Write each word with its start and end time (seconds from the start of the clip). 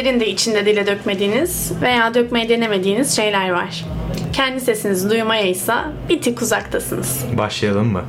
sizlerin 0.00 0.20
de 0.20 0.28
içinde 0.28 0.66
dile 0.66 0.86
dökmediğiniz 0.86 1.72
veya 1.82 2.14
dökmeyi 2.14 2.48
denemediğiniz 2.48 3.16
şeyler 3.16 3.50
var. 3.50 3.84
Kendi 4.32 4.60
sesinizi 4.60 5.10
duymaya 5.10 5.46
ise 5.46 5.74
bir 6.08 6.22
tık 6.22 6.42
uzaktasınız. 6.42 7.24
Başlayalım 7.38 7.86
mı? 7.92 8.04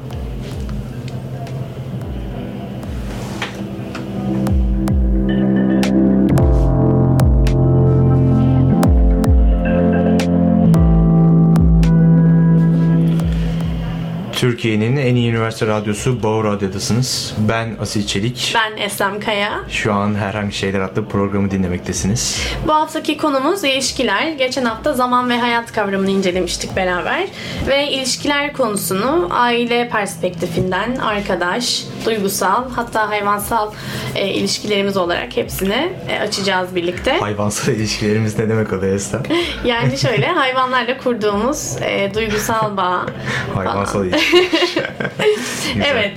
Türkiye'nin 14.41 14.97
en 14.97 15.15
iyi 15.15 15.31
üniversite 15.31 15.67
radyosu 15.67 16.23
Bağır 16.23 16.43
Radyo'dasınız. 16.43 17.33
Ben 17.49 17.75
Asil 17.81 18.07
Çelik. 18.07 18.55
Ben 18.55 18.81
Eslem 18.81 19.19
Kaya. 19.19 19.59
Şu 19.69 19.93
an 19.93 20.15
Herhangi 20.15 20.55
Şeyler 20.55 20.79
adlı 20.79 21.05
programı 21.05 21.51
dinlemektesiniz. 21.51 22.47
Bu 22.67 22.73
haftaki 22.73 23.17
konumuz 23.17 23.63
ilişkiler. 23.63 24.31
Geçen 24.31 24.65
hafta 24.65 24.93
zaman 24.93 25.29
ve 25.29 25.39
hayat 25.39 25.71
kavramını 25.71 26.09
incelemiştik 26.09 26.75
beraber. 26.75 27.27
Ve 27.67 27.91
ilişkiler 27.91 28.53
konusunu 28.53 29.27
aile 29.31 29.89
perspektifinden 29.89 30.95
arkadaş, 30.95 31.83
duygusal 32.05 32.69
hatta 32.75 33.09
hayvansal 33.09 33.71
e, 34.15 34.27
ilişkilerimiz 34.27 34.97
olarak 34.97 35.37
hepsini 35.37 35.89
e, 36.09 36.19
açacağız 36.19 36.75
birlikte. 36.75 37.19
Hayvansal 37.19 37.73
ilişkilerimiz 37.73 38.39
ne 38.39 38.49
demek 38.49 38.73
oluyor 38.73 38.95
Eslem? 38.95 39.23
Yani 39.65 39.97
şöyle 39.97 40.27
hayvanlarla 40.27 40.97
kurduğumuz 40.97 41.75
e, 41.81 42.11
duygusal 42.13 42.77
bağ. 42.77 43.05
Hayvansal 43.55 44.05
ilişki. 44.05 44.30
Evet. 45.85 46.11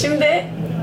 Şimdi 0.00 0.24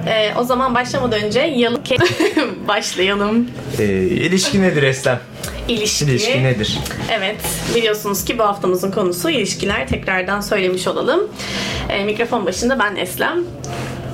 e, 0.08 0.34
o 0.40 0.44
zaman 0.44 0.76
başlamadan 0.76 1.24
önce 1.24 1.40
yalı 1.40 1.82
başlayalım. 2.68 3.48
Ee, 3.80 3.84
ilişki 4.04 4.62
nedir 4.62 4.84
Eslem? 4.84 5.20
İlişki. 5.68 6.06
İlişki 6.06 6.44
nedir? 6.44 6.80
Evet, 7.12 7.36
biliyorsunuz 7.76 8.26
ki 8.26 8.40
bu 8.40 8.44
haftamızın 8.44 8.92
konusu 8.92 9.30
ilişkiler. 9.30 9.88
Tekrardan 9.88 10.42
söylemiş 10.42 10.88
olalım. 10.88 11.32
E, 11.90 12.04
mikrofon 12.04 12.46
başında 12.46 12.80
ben 12.80 12.96
Eslem. 12.96 13.44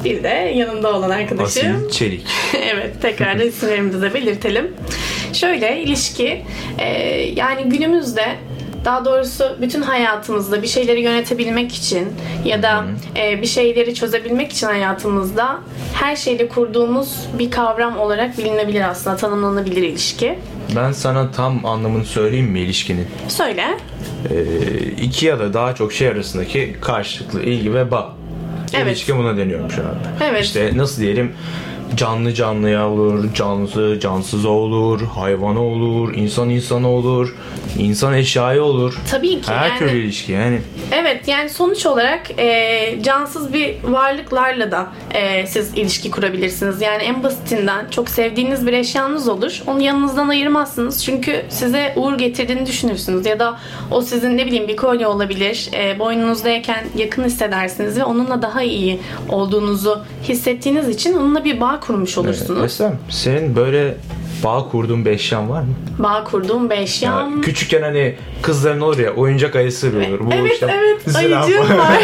Bir 0.05 0.23
de 0.23 0.53
yanımda 0.55 0.93
olan 0.95 1.09
arkadaşım. 1.09 1.75
Asil 1.75 1.89
Çelik. 1.91 2.25
evet, 2.73 3.01
tekrar 3.01 3.39
da 3.39 3.43
isimlerimizi 3.43 4.01
de 4.01 4.13
belirtelim. 4.13 4.73
Şöyle, 5.33 5.81
ilişki 5.81 6.41
e, 6.79 6.87
yani 7.35 7.63
günümüzde 7.63 8.25
daha 8.85 9.05
doğrusu 9.05 9.57
bütün 9.61 9.81
hayatımızda 9.81 10.61
bir 10.61 10.67
şeyleri 10.67 11.01
yönetebilmek 11.01 11.75
için 11.75 12.07
ya 12.45 12.63
da 12.63 12.83
e, 13.17 13.41
bir 13.41 13.47
şeyleri 13.47 13.95
çözebilmek 13.95 14.51
için 14.51 14.67
hayatımızda 14.67 15.59
her 15.93 16.15
şeyle 16.15 16.47
kurduğumuz 16.47 17.27
bir 17.39 17.51
kavram 17.51 17.99
olarak 17.99 18.37
bilinebilir 18.37 18.89
aslında, 18.89 19.15
tanımlanabilir 19.15 19.81
ilişki. 19.81 20.39
Ben 20.75 20.91
sana 20.91 21.31
tam 21.31 21.65
anlamını 21.65 22.05
söyleyeyim 22.05 22.45
mi 22.47 22.59
ilişkinin? 22.59 23.07
Söyle. 23.27 23.63
Ee, 24.29 24.43
iki 25.01 25.25
ya 25.25 25.39
da 25.39 25.53
daha 25.53 25.75
çok 25.75 25.93
şey 25.93 26.07
arasındaki 26.07 26.75
karşılıklı 26.81 27.43
ilgi 27.43 27.73
ve 27.73 27.91
bağ. 27.91 28.13
Evet. 28.73 28.87
İlişki 28.87 29.17
buna 29.17 29.37
deniyormuş 29.37 29.73
abi. 29.77 30.23
Evet. 30.23 30.43
İşte 30.45 30.71
nasıl 30.75 31.01
diyelim 31.01 31.31
canlı 31.95 32.33
canlıya 32.33 32.89
olur, 32.89 33.33
cansız 33.33 33.99
cansız 33.99 34.45
olur, 34.45 35.01
hayvana 35.01 35.63
olur, 35.63 36.13
insan 36.15 36.49
insana 36.49 36.89
olur, 36.91 37.35
insan 37.79 38.13
eşyaya 38.13 38.63
olur. 38.63 38.97
Tabii 39.11 39.41
ki 39.41 39.51
Her 39.51 39.69
yani. 39.69 39.79
türlü 39.79 39.97
ilişki 40.03 40.31
yani. 40.31 40.61
Evet 40.91 41.27
yani 41.27 41.49
sonuç 41.49 41.85
olarak 41.85 42.39
e, 42.39 42.99
cansız 43.03 43.53
bir 43.53 43.75
varlıklarla 43.83 44.71
da 44.71 44.87
e, 45.11 45.47
siz 45.47 45.77
ilişki 45.77 46.11
kurabilirsiniz. 46.11 46.81
Yani 46.81 47.03
en 47.03 47.23
basitinden 47.23 47.89
çok 47.91 48.09
sevdiğiniz 48.09 48.67
bir 48.67 48.73
eşyanız 48.73 49.27
olur. 49.27 49.61
Onu 49.67 49.81
yanınızdan 49.81 50.27
ayırmazsınız. 50.29 51.05
Çünkü 51.05 51.41
size 51.49 51.93
uğur 51.95 52.13
getirdiğini 52.17 52.65
düşünürsünüz. 52.65 53.25
Ya 53.25 53.39
da 53.39 53.59
o 53.91 54.01
sizin 54.01 54.37
ne 54.37 54.45
bileyim 54.45 54.67
bir 54.67 54.75
kolye 54.75 55.07
olabilir. 55.07 55.69
E, 55.73 55.99
boynunuzdayken 55.99 56.83
yakın 56.97 57.23
hissedersiniz 57.23 57.99
ve 57.99 58.03
onunla 58.03 58.41
daha 58.41 58.61
iyi 58.63 58.99
olduğunuzu 59.29 60.01
hissettiğiniz 60.23 60.89
için 60.89 61.13
onunla 61.13 61.43
bir 61.45 61.59
bağ 61.61 61.79
kurmuş 61.87 62.17
olursunuz. 62.17 62.63
Eslem 62.63 62.97
senin 63.09 63.55
böyle 63.55 63.95
bağ 64.43 64.69
kurduğun 64.71 65.05
bir 65.05 65.11
eşyan 65.11 65.49
var 65.49 65.61
mı? 65.61 65.73
Bağ 65.99 66.23
kurduğum 66.23 66.69
bir 66.69 66.75
Ya, 66.75 66.81
eşyam. 66.81 67.41
küçükken 67.41 67.81
hani 67.81 68.15
kızların 68.41 68.81
olur 68.81 68.99
ya 68.99 69.13
oyuncak 69.13 69.55
ayısı 69.55 69.87
olur. 69.87 70.19
Bu 70.19 70.33
evet 70.33 70.53
işte 70.53 70.75
evet 70.79 71.15
ayıcığım 71.15 71.77
var. 71.77 72.01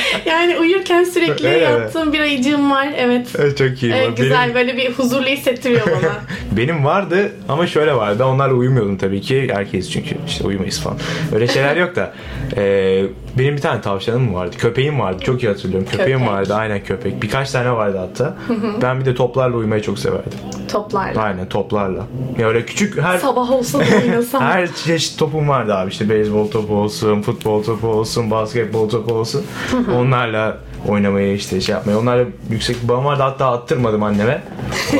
yani 0.26 0.58
uyurken 0.58 1.04
sürekli 1.04 1.48
mi? 1.48 1.58
yaptığım 1.58 2.12
bir 2.12 2.20
ayıcığım 2.20 2.70
var. 2.70 2.88
Evet. 2.96 3.26
Evet, 3.38 3.58
Çok 3.58 3.82
iyi. 3.82 3.92
Evet, 3.92 4.04
Benim- 4.04 4.16
güzel 4.16 4.54
böyle 4.54 4.76
bir 4.76 4.92
huzurlu 4.92 5.26
hissettiriyor 5.26 5.86
bana. 5.86 6.12
Benim 6.56 6.84
vardı 6.84 7.32
ama 7.48 7.66
şöyle 7.66 7.94
vardı. 7.94 8.16
Ben 8.18 8.24
onlarla 8.24 8.54
uyumuyordum 8.54 8.98
tabii 8.98 9.20
ki. 9.20 9.48
Herkes 9.52 9.90
çünkü 9.90 10.14
işte 10.26 10.44
uyumayız 10.44 10.80
falan. 10.80 10.98
Öyle 11.34 11.48
şeyler 11.48 11.76
yok 11.76 11.96
da. 11.96 12.12
Ee, 12.56 13.04
benim 13.38 13.56
bir 13.56 13.60
tane 13.60 13.80
tavşanım 13.80 14.34
vardı. 14.34 14.56
Köpeğim 14.58 15.00
vardı. 15.00 15.22
Çok 15.24 15.42
iyi 15.42 15.48
hatırlıyorum. 15.48 15.88
Köpeğim 15.90 16.18
Köpek. 16.18 16.32
vardı. 16.34 16.54
Aynen 16.54 16.84
köpek. 16.84 17.22
Birkaç 17.22 17.50
tane 17.50 17.72
vardı 17.72 17.98
hatta. 17.98 18.36
ben 18.82 19.00
bir 19.00 19.04
de 19.04 19.14
toplarla 19.14 19.56
uyumayı 19.56 19.82
çok 19.82 19.98
severdim. 19.98 20.32
Toplarla. 20.72 21.22
Aynen 21.22 21.48
toplarla. 21.48 22.06
Ya 22.38 22.48
öyle 22.48 22.64
küçük 22.66 22.98
her 23.02 23.18
Sabah 23.18 23.50
olsa 23.50 23.78
da 23.78 23.84
oynasam. 24.02 24.42
her 24.44 24.72
çeşit 24.74 25.18
topum 25.18 25.48
vardı 25.48 25.74
abi. 25.74 25.90
İşte 25.90 26.08
beyzbol 26.08 26.50
topu 26.50 26.74
olsun, 26.74 27.22
futbol 27.22 27.62
topu 27.62 27.86
olsun, 27.88 28.30
basketbol 28.30 28.88
topu 28.88 29.14
olsun. 29.14 29.44
Onlarla 29.96 30.58
oynamayı 30.88 31.34
işte 31.34 31.60
şey 31.60 31.72
yapmayı. 31.74 31.98
Onlarla 31.98 32.24
yüksek 32.50 32.82
bir 32.82 32.88
bağım 32.88 33.04
vardı. 33.04 33.22
Hatta 33.22 33.52
attırmadım 33.52 34.02
anneme. 34.02 34.42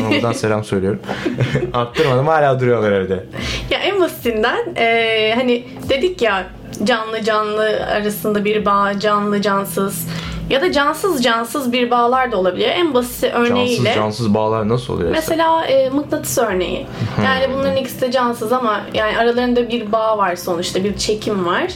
Ona 0.00 0.10
buradan 0.10 0.32
selam 0.42 0.64
söylüyorum. 0.64 1.00
attırmadım. 1.72 2.26
Hala 2.26 2.60
duruyorlar 2.60 2.92
evde. 2.92 3.24
ya 3.70 3.78
en 3.78 4.00
basitinden 4.00 4.74
e, 4.76 5.32
hani 5.36 5.64
dedik 5.88 6.22
ya 6.22 6.46
canlı 6.84 7.22
canlı 7.22 7.86
arasında 7.86 8.44
bir 8.44 8.64
bağ, 8.64 8.98
canlı 9.00 9.42
cansız 9.42 10.06
ya 10.50 10.60
da 10.60 10.72
cansız 10.72 11.22
cansız 11.22 11.72
bir 11.72 11.90
bağlar 11.90 12.32
da 12.32 12.36
olabiliyor. 12.36 12.70
En 12.70 12.94
basit 12.94 13.22
Cansız 13.22 13.50
örneğiyle 13.50 13.94
cansız 13.94 14.34
bağlar 14.34 14.68
nasıl 14.68 14.94
oluyor? 14.94 15.10
Mesela 15.10 15.64
e, 15.66 15.90
mıknatıs 15.90 16.38
örneği. 16.38 16.86
Yani 17.24 17.54
bunların 17.54 17.76
ikisi 17.76 18.00
de 18.00 18.10
cansız 18.10 18.52
ama 18.52 18.80
yani 18.94 19.18
aralarında 19.18 19.68
bir 19.68 19.92
bağ 19.92 20.18
var 20.18 20.36
sonuçta, 20.36 20.84
bir 20.84 20.96
çekim 20.96 21.46
var. 21.46 21.66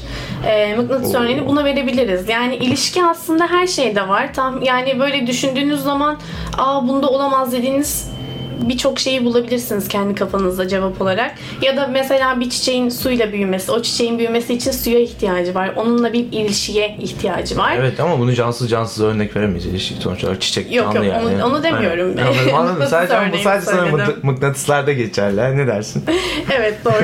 E, 0.46 0.74
mıknatıs 0.76 1.14
Oo. 1.14 1.18
örneğini 1.18 1.46
buna 1.46 1.64
verebiliriz. 1.64 2.28
Yani 2.28 2.56
ilişki 2.56 3.04
aslında 3.04 3.46
her 3.46 3.66
şeyde 3.66 4.08
var. 4.08 4.34
Tam 4.34 4.62
yani 4.62 5.00
böyle 5.00 5.26
düşündüğünüz 5.26 5.82
zaman, 5.82 6.16
aa 6.58 6.88
bunda 6.88 7.08
olamaz 7.08 7.52
dediğiniz 7.52 8.13
birçok 8.62 8.98
şeyi 9.00 9.24
bulabilirsiniz 9.24 9.88
kendi 9.88 10.14
kafanızda 10.14 10.68
cevap 10.68 11.02
olarak. 11.02 11.34
Ya 11.62 11.76
da 11.76 11.86
mesela 11.86 12.40
bir 12.40 12.50
çiçeğin 12.50 12.88
suyla 12.88 13.32
büyümesi, 13.32 13.72
o 13.72 13.82
çiçeğin 13.82 14.18
büyümesi 14.18 14.54
için 14.54 14.70
suya 14.70 14.98
ihtiyacı 14.98 15.54
var. 15.54 15.70
Onunla 15.76 16.12
bir 16.12 16.18
ilişkiye 16.32 16.96
ihtiyacı 17.00 17.56
var. 17.58 17.76
Evet 17.80 18.00
ama 18.00 18.18
bunu 18.18 18.34
cansız 18.34 18.70
cansız 18.70 19.04
örnek 19.04 19.36
veremeyiz. 19.36 19.66
İlişki 19.66 19.94
sonuç 19.94 20.24
olarak 20.24 20.40
çiçek 20.40 20.72
Yok, 20.74 20.94
canlı 20.94 21.06
yok, 21.06 21.16
yani. 21.16 21.44
onu- 21.44 21.54
onu 21.54 21.62
demiyorum. 21.62 22.14
Aynen. 22.18 22.26
Anladım, 22.54 22.54
anladım. 22.54 22.86
Sadece, 22.90 23.32
bu 23.32 23.42
sadece 23.42 23.66
sana 23.66 23.86
mıknatıslarda 24.22 24.92
geçerli. 24.92 25.40
ha, 25.40 25.46
Ne 25.48 25.66
dersin? 25.66 26.04
Evet 26.56 26.74
doğru. 26.84 26.94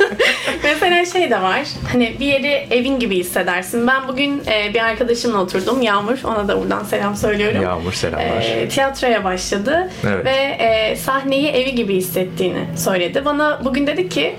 Mesela 0.64 1.04
şey 1.04 1.30
de 1.30 1.42
var. 1.42 1.62
Hani 1.92 2.16
bir 2.20 2.26
yeri 2.26 2.66
evin 2.70 2.98
gibi 2.98 3.16
hissedersin. 3.16 3.86
Ben 3.86 4.08
bugün 4.08 4.42
e, 4.46 4.74
bir 4.74 4.80
arkadaşımla 4.80 5.38
oturdum. 5.38 5.82
Yağmur. 5.82 6.18
Ona 6.24 6.48
da 6.48 6.60
buradan 6.60 6.84
selam 6.84 7.16
söylüyorum. 7.16 7.62
Yağmur 7.62 7.92
selamlar. 7.92 8.42
E, 8.42 8.68
tiyatroya 8.68 9.24
başladı 9.24 9.90
Evet. 10.08 10.24
ve 10.24 10.64
e, 10.64 10.96
sahneyi 10.96 11.48
evi 11.48 11.74
gibi 11.74 11.94
hissettiğini 11.96 12.64
söyledi. 12.76 13.24
Bana 13.24 13.60
bugün 13.64 13.86
dedi 13.86 14.08
ki 14.08 14.36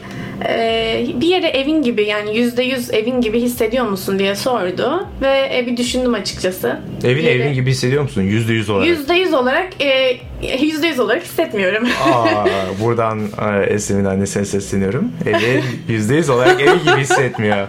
e, 0.48 1.06
bir 1.22 1.28
yere 1.28 1.48
evin 1.48 1.82
gibi 1.82 2.04
yani 2.06 2.38
yüzde 2.38 2.63
yüz 2.63 2.94
evin 2.94 3.22
gibi 3.22 3.42
hissediyor 3.42 3.86
musun 3.86 4.19
diye 4.19 4.36
sordu 4.36 5.08
ve 5.22 5.50
e, 5.58 5.63
bir 5.68 5.78
düşündüm 5.78 6.13
açıkçası. 6.13 6.80
Evin 7.04 7.24
Yeri- 7.24 7.42
evin 7.42 7.54
gibi 7.54 7.72
hissediyor 7.72 8.04
musun? 8.04 8.22
Yüzde 8.22 8.54
yüz 8.54 8.69
olarak. 8.69 8.88
Yüzde 8.88 9.13
yüz 9.13 9.34
olarak 9.34 9.68
e, 9.81 10.18
yüzde 10.62 10.88
yüz 10.88 11.00
olarak 11.00 11.24
hissetmiyorum. 11.24 11.88
Aa, 12.04 12.46
buradan 12.84 13.19
e, 13.19 13.66
Eslem'in 13.66 14.06
annesine 14.06 14.46
sesleniyorum. 14.46 15.12
Evi 15.25 15.63
yüzde 15.88 16.16
yüz 16.16 16.30
olarak 16.30 16.62
evi 16.62 16.80
gibi 16.80 17.02
hissetmiyor. 17.02 17.68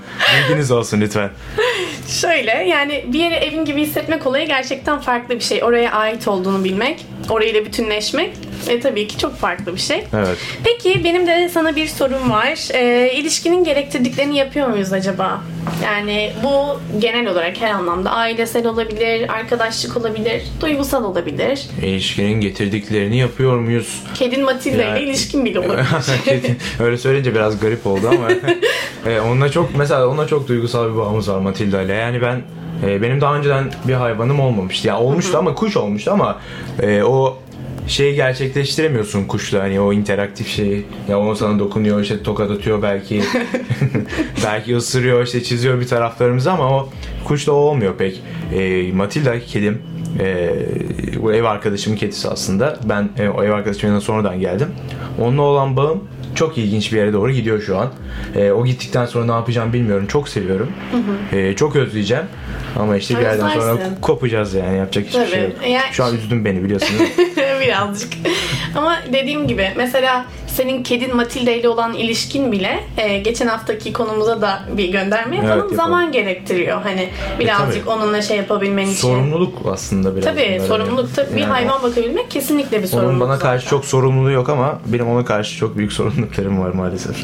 Bilginiz 0.49 0.71
olsun 0.71 1.01
lütfen. 1.01 1.31
Şöyle 2.09 2.51
yani 2.51 3.05
bir 3.13 3.19
yere 3.19 3.35
evin 3.35 3.65
gibi 3.65 3.81
hissetmek 3.83 4.27
olayı 4.27 4.47
gerçekten 4.47 4.99
farklı 4.99 5.35
bir 5.35 5.41
şey. 5.41 5.65
Oraya 5.65 5.93
ait 5.93 6.29
olduğunu 6.29 6.65
bilmek, 6.65 7.07
orayla 7.31 7.65
bütünleşmek 7.65 8.31
ve 8.69 8.81
tabii 8.81 9.09
ki 9.09 9.19
çok 9.19 9.37
farklı 9.37 9.75
bir 9.75 9.81
şey. 9.81 10.05
Evet. 10.15 10.39
Peki 10.65 11.05
benim 11.05 11.27
de 11.27 11.49
sana 11.49 11.77
bir 11.77 11.87
sorum 11.87 12.31
var. 12.31 12.69
Ee, 12.75 13.13
ilişkinin 13.15 13.65
gerektirdiklerini 13.65 14.37
yapıyor 14.37 14.69
muyuz 14.69 14.93
acaba? 14.93 15.41
Yani 15.85 16.33
bu 16.45 16.81
genel 17.01 17.29
olarak 17.33 17.61
her 17.61 17.71
anlamda 17.71 18.11
ailesel 18.11 18.67
olabilir, 18.67 19.29
arkadaşlık 19.35 19.97
olabilir, 19.97 20.43
duygusal 20.61 21.05
olabilir. 21.05 21.67
İlişkinin 21.83 22.41
getirdiklerini 22.41 23.17
yapıyor 23.19 23.59
muyuz? 23.59 24.03
Kedin 24.15 24.45
Matilda 24.45 24.83
Yani- 24.83 24.99
ile 25.01 25.07
ilişkin 25.11 25.45
bile 25.45 25.59
olabilir. 25.61 25.87
Öyle 26.81 26.99
söyleyince 26.99 27.35
biraz 27.35 27.61
garip 27.61 27.87
oldu 27.87 28.09
ama 28.09 28.29
e, 29.13 29.21
onunla 29.21 29.49
çok 29.51 29.77
mesela 29.77 30.09
onunla 30.09 30.27
çok 30.27 30.49
duygusal 30.49 30.93
bir 30.93 30.97
bağımız 30.97 31.29
var 31.31 31.39
Matilda 31.39 31.83
ile. 31.83 31.93
Yani 31.95 32.23
ben 32.23 32.43
e, 32.87 33.03
benim 33.03 33.21
daha 33.21 33.37
önceden 33.37 33.65
bir 33.89 33.95
hayvanım 33.95 34.41
olmamıştı. 34.41 34.89
Ya 34.89 34.99
olmuştu 35.01 35.39
ama 35.39 35.55
kuş 35.55 35.77
olmuştu 35.77 36.11
ama 36.11 36.39
e, 36.83 37.03
o 37.03 37.39
şeyi 37.87 38.15
gerçekleştiremiyorsun 38.15 39.25
kuşla 39.25 39.63
hani 39.63 39.81
o 39.81 39.93
interaktif 39.93 40.49
şeyi. 40.49 40.87
Ya 41.09 41.21
o 41.21 41.35
sana 41.35 41.59
dokunuyor 41.59 42.01
işte 42.01 42.23
tokat 42.23 42.51
atıyor 42.51 42.83
belki. 42.83 43.23
belki 44.45 44.77
ısırıyor 44.77 45.25
işte 45.25 45.43
çiziyor 45.43 45.81
bir 45.81 45.87
taraflarımızı 45.87 46.53
ama 46.53 46.71
o 46.71 46.89
kuşla 47.25 47.53
o 47.53 47.57
olmuyor 47.57 47.95
pek. 47.97 48.23
E, 48.55 48.93
Matilda 48.93 49.41
kedim 49.41 49.83
e, 50.21 50.51
bu 51.23 51.33
ev 51.33 51.45
arkadaşımın 51.45 51.97
kedisi 51.97 52.29
aslında. 52.29 52.79
Ben 52.85 53.09
e, 53.19 53.29
o 53.29 53.45
ev 53.45 53.51
arkadaşımın 53.51 53.93
yanına 53.93 54.01
sonradan 54.01 54.41
geldim. 54.41 54.69
Onunla 55.21 55.43
olan 55.43 55.77
bağım 55.77 56.05
çok 56.35 56.59
ilginç 56.59 56.93
bir 56.93 56.97
yere 56.99 57.13
doğru 57.13 57.33
gidiyor 57.33 57.63
şu 57.63 57.79
an. 57.79 57.89
E, 58.37 58.51
o 58.53 58.65
gittikten 58.65 59.07
sonra 59.07 59.25
ne 59.25 59.33
yapacağım 59.33 59.73
bilmiyorum. 59.73 60.07
Çok 60.07 60.29
seviyorum. 60.29 60.73
E, 61.33 61.57
çok 61.57 61.77
özleyeceğim. 61.77 62.25
Ama 62.79 62.97
işte 62.97 63.17
bir 63.17 63.23
yerden 63.23 63.49
sonra 63.49 63.77
kopacağız 64.03 64.55
yani. 64.55 64.79
Yapacak 64.79 65.05
hiçbir 65.07 65.19
Tabii. 65.21 65.31
şey 65.31 65.43
yok. 65.43 65.53
Yani- 65.69 65.93
Şu 65.93 66.05
an 66.05 66.15
üzdün 66.15 66.45
beni 66.45 66.65
biliyorsun 66.65 66.99
değil 66.99 67.11
mi? 67.37 67.67
Birazcık. 67.67 68.13
Ama 68.77 68.97
dediğim 69.13 69.47
gibi 69.47 69.71
mesela 69.77 70.25
senin 70.55 70.83
kedin 70.83 71.17
Matilda 71.17 71.51
ile 71.51 71.69
olan 71.69 71.95
ilişkin 71.95 72.53
bile 72.53 72.81
e, 72.97 73.19
geçen 73.19 73.47
haftaki 73.47 73.93
konumuza 73.93 74.41
da 74.43 74.63
bir 74.77 74.89
gönderme 74.93 75.37
yapalım. 75.37 75.57
yapalım. 75.57 75.77
Zaman 75.77 76.13
gerektiriyor. 76.13 76.83
Hani 76.83 77.09
birazcık 77.39 77.87
tabii. 77.87 77.95
onunla 77.95 78.23
şey 78.23 78.37
yapabilmen 78.37 78.85
için. 78.85 78.95
Sorumluluk 78.95 79.59
aslında 79.73 80.17
biraz. 80.17 80.25
Tabii 80.25 80.61
sorumluluk 80.69 81.15
tabii 81.17 81.37
bir 81.37 81.41
Yani 81.41 81.51
hayvan 81.53 81.83
bakabilmek 81.83 82.31
kesinlikle 82.31 82.83
bir 82.83 82.87
sorumluluk. 82.87 83.21
Onun 83.21 83.29
bana 83.29 83.39
karşı 83.39 83.65
zaten. 83.65 83.77
çok 83.77 83.85
sorumluluğu 83.85 84.31
yok 84.31 84.49
ama 84.49 84.81
benim 84.87 85.09
ona 85.09 85.25
karşı 85.25 85.57
çok 85.57 85.77
büyük 85.77 85.93
sorumluluklarım 86.01 86.61
var 86.61 86.71
maalesef. 86.71 87.17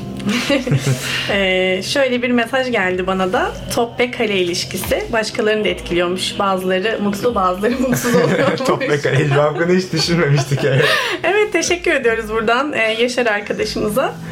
Ee, 1.30 1.80
şöyle 1.84 2.22
bir 2.22 2.30
mesaj 2.30 2.70
geldi 2.70 3.06
bana 3.06 3.32
da. 3.32 3.52
Top 3.74 4.00
ve 4.00 4.10
kale 4.10 4.36
ilişkisi 4.36 5.04
başkalarını 5.12 5.64
da 5.64 5.68
etkiliyormuş. 5.68 6.38
Bazıları 6.38 6.98
mutlu 7.02 7.34
bazıları 7.34 7.78
mutsuz 7.78 8.14
oluyormuş. 8.24 8.60
Top 8.66 8.80
ve 8.80 9.00
kaleci 9.00 9.34
hakkında 9.34 9.72
hiç 9.72 9.92
düşünmemiştik 9.92 10.64
yani. 10.64 10.80
Evet 11.22 11.52
teşekkür 11.52 11.90
ediyoruz 11.94 12.28
buradan 12.30 12.72
e, 12.72 12.92
Yaşar 13.16 13.32
arkadaşımıza. 13.32 14.14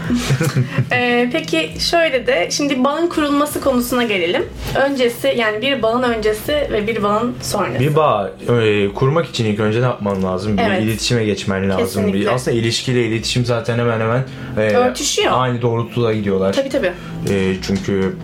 E, 0.92 1.28
peki 1.32 1.70
şöyle 1.78 2.26
de 2.26 2.48
şimdi 2.50 2.84
bağın 2.84 3.06
kurulması 3.08 3.60
konusuna 3.60 4.04
gelelim. 4.04 4.44
Öncesi 4.74 5.34
yani 5.36 5.62
bir 5.62 5.82
bağın 5.82 6.02
öncesi 6.02 6.52
ve 6.52 6.86
bir 6.86 7.02
bağın 7.02 7.34
sonrası. 7.42 7.80
Bir 7.80 7.96
bağ 7.96 8.30
e, 8.48 8.88
kurmak 8.94 9.26
için 9.26 9.44
ilk 9.44 9.60
önce 9.60 9.80
ne 9.80 9.84
yapman 9.84 10.22
lazım? 10.22 10.58
Evet. 10.58 10.80
Bir 10.82 10.86
iletişime 10.86 11.24
geçmen 11.24 11.70
lazım. 11.70 11.84
Kesinlikle. 11.84 12.20
Bir, 12.20 12.26
aslında 12.34 12.56
ilişkiyle 12.56 13.06
iletişim 13.06 13.44
zaten 13.44 13.78
hemen 13.78 14.00
hemen 14.00 14.24
e, 14.58 14.60
Örtüşüyor. 14.60 15.32
Aynı 15.34 15.62
doğrultuda 15.62 16.12
gidiyorlar. 16.12 16.52
Tabii 16.52 16.68
tabii. 16.68 16.92
E, 17.30 17.54
çünkü 17.66 18.16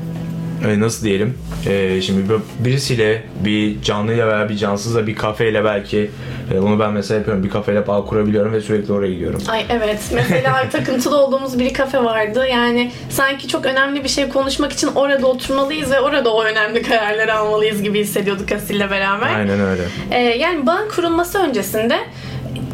e, 0.68 0.80
nasıl 0.80 1.04
diyelim? 1.04 1.38
E, 1.68 2.00
şimdi 2.02 2.28
bir- 2.28 2.64
birisiyle 2.64 3.22
bir 3.44 3.82
canlıyla 3.82 4.26
veya 4.28 4.48
bir 4.48 4.56
cansızla 4.56 5.06
bir 5.06 5.14
kafeyle 5.14 5.64
belki 5.64 6.10
e, 6.54 6.62
bunu 6.62 6.78
ben 6.80 6.92
mesela 6.92 7.18
yapıyorum. 7.18 7.44
Bir 7.44 7.50
kafeyle 7.50 7.86
bağ 7.86 8.04
kurabiliyorum 8.04 8.52
ve 8.52 8.60
sürekli 8.60 8.92
oraya 8.92 9.12
gidiyorum. 9.12 9.42
Ay 9.48 9.64
evet. 9.70 9.98
Mesela 10.14 10.68
takıntılı 10.72 11.16
olduğumuz 11.16 11.58
bir 11.58 11.74
kafe 11.74 12.04
vardı. 12.04 12.46
Yani 12.50 12.90
sanki 13.10 13.48
çok 13.48 13.66
önemli 13.66 14.04
bir 14.04 14.08
şey 14.08 14.28
konuşmak 14.28 14.72
için 14.72 14.88
orada 14.94 15.26
oturmalıyız 15.26 15.90
ve 15.90 16.00
orada 16.00 16.34
o 16.34 16.44
önemli 16.44 16.82
kararları 16.82 17.34
almalıyız 17.34 17.82
gibi 17.82 18.00
hissediyorduk 18.00 18.52
Asil'le 18.52 18.90
beraber. 18.90 19.34
Aynen 19.34 19.60
öyle. 19.60 19.82
Ee, 20.10 20.18
yani 20.18 20.66
bağın 20.66 20.88
kurulması 20.88 21.38
öncesinde 21.38 21.98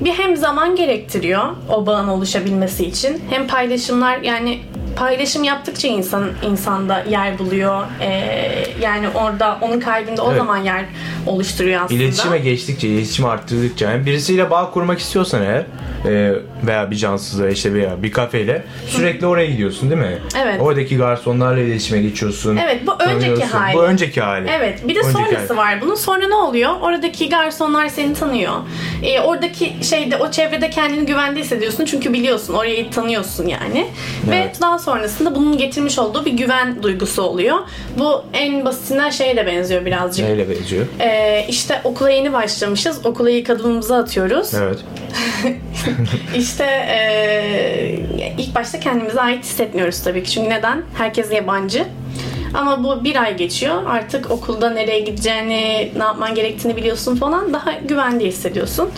bir 0.00 0.12
hem 0.12 0.36
zaman 0.36 0.76
gerektiriyor 0.76 1.42
o 1.68 1.86
bağın 1.86 2.08
oluşabilmesi 2.08 2.84
için 2.86 3.22
hem 3.30 3.46
paylaşımlar 3.46 4.18
yani 4.18 4.58
paylaşım 4.96 5.44
yaptıkça 5.44 5.88
insan 5.88 6.30
insanda 6.42 7.04
yer 7.10 7.38
buluyor. 7.38 7.84
Ee, 8.00 8.66
yani 8.80 9.08
orada 9.08 9.58
onun 9.60 9.80
kalbinde 9.80 10.20
o 10.20 10.28
Evet. 10.28 10.38
zaman 10.38 10.56
yer 10.56 10.84
oluşturuyor 11.26 11.82
aslında. 11.84 12.02
İletişime 12.02 12.38
geçtikçe, 12.38 12.88
iletişimi 12.88 13.28
arttırdıkça 13.28 13.90
yani 13.90 14.06
birisiyle 14.06 14.50
bağ 14.50 14.70
kurmak 14.70 14.98
istiyorsan 14.98 15.42
eğer 15.42 15.64
e, 16.06 16.34
veya 16.66 16.90
bir 16.90 16.96
cansızla 16.96 17.48
işte 17.50 17.74
veya 17.74 18.02
bir 18.02 18.12
kafeyle 18.12 18.62
sürekli 18.88 19.26
oraya 19.26 19.46
gidiyorsun 19.46 19.90
değil 19.90 20.00
mi? 20.00 20.18
Evet. 20.42 20.60
Oradaki 20.60 20.96
garsonlarla 20.96 21.60
iletişime 21.60 22.02
geçiyorsun. 22.02 22.56
Evet, 22.56 22.86
bu 22.86 22.92
önceki 23.02 23.44
hali. 23.44 23.74
Bu 23.74 23.82
önceki 23.84 24.20
hali. 24.20 24.48
Evet 24.50 24.88
bir 24.88 24.94
de 24.94 24.98
Önceki 24.98 25.12
sonrası 25.12 25.54
hali. 25.54 25.56
var 25.58 25.80
bunun. 25.80 25.94
Sonra 25.94 26.28
ne 26.28 26.34
oluyor? 26.34 26.70
Oradaki 26.80 27.28
garsonlar 27.28 27.88
seni 27.88 28.14
tanıyor. 28.14 28.52
Ee, 29.02 29.20
oradaki 29.20 29.72
şeyde 29.82 30.16
o 30.16 30.30
çevrede 30.30 30.70
kendini 30.70 31.06
güvende 31.06 31.40
hissediyorsun. 31.40 31.84
Çünkü 31.84 32.12
biliyorsun 32.12 32.54
orayı 32.54 32.90
tanıyorsun 32.90 33.46
yani. 33.46 33.86
Ve 34.30 34.36
Evet. 34.36 34.60
daha 34.60 34.78
sonrasında 34.78 35.34
bunun 35.34 35.58
getirmiş 35.58 35.98
olduğu 35.98 36.24
bir 36.24 36.32
güven 36.32 36.82
duygusu 36.82 37.22
oluyor. 37.22 37.56
Bu 37.98 38.24
en 38.32 38.64
basitinden 38.64 39.10
şeye 39.10 39.36
de 39.36 39.46
benziyor 39.46 39.84
birazcık. 39.84 40.26
Neyle 40.26 40.50
benziyor? 40.50 40.86
Ee, 41.00 41.46
işte 41.48 41.80
okula 41.84 42.10
yeni 42.10 42.32
başlamışız. 42.32 43.00
Okula 43.06 43.30
ilk 43.30 43.50
adımımızı 43.50 43.96
atıyoruz. 43.96 44.54
Evet. 44.54 44.78
İşte 46.36 46.55
ee, 46.64 47.98
ilk 48.38 48.54
başta 48.54 48.80
kendimize 48.80 49.20
ait 49.20 49.44
hissetmiyoruz 49.44 50.02
tabii 50.02 50.22
ki. 50.22 50.30
Çünkü 50.30 50.50
neden? 50.50 50.82
Herkes 50.94 51.32
yabancı. 51.32 51.84
Ama 52.54 52.84
bu 52.84 53.04
bir 53.04 53.22
ay 53.22 53.36
geçiyor. 53.36 53.74
Artık 53.86 54.30
okulda 54.30 54.70
nereye 54.70 55.00
gideceğini, 55.00 55.90
ne 55.96 56.02
yapman 56.02 56.34
gerektiğini 56.34 56.76
biliyorsun 56.76 57.16
falan. 57.16 57.52
Daha 57.52 57.72
güvende 57.72 58.26
hissediyorsun. 58.26 58.88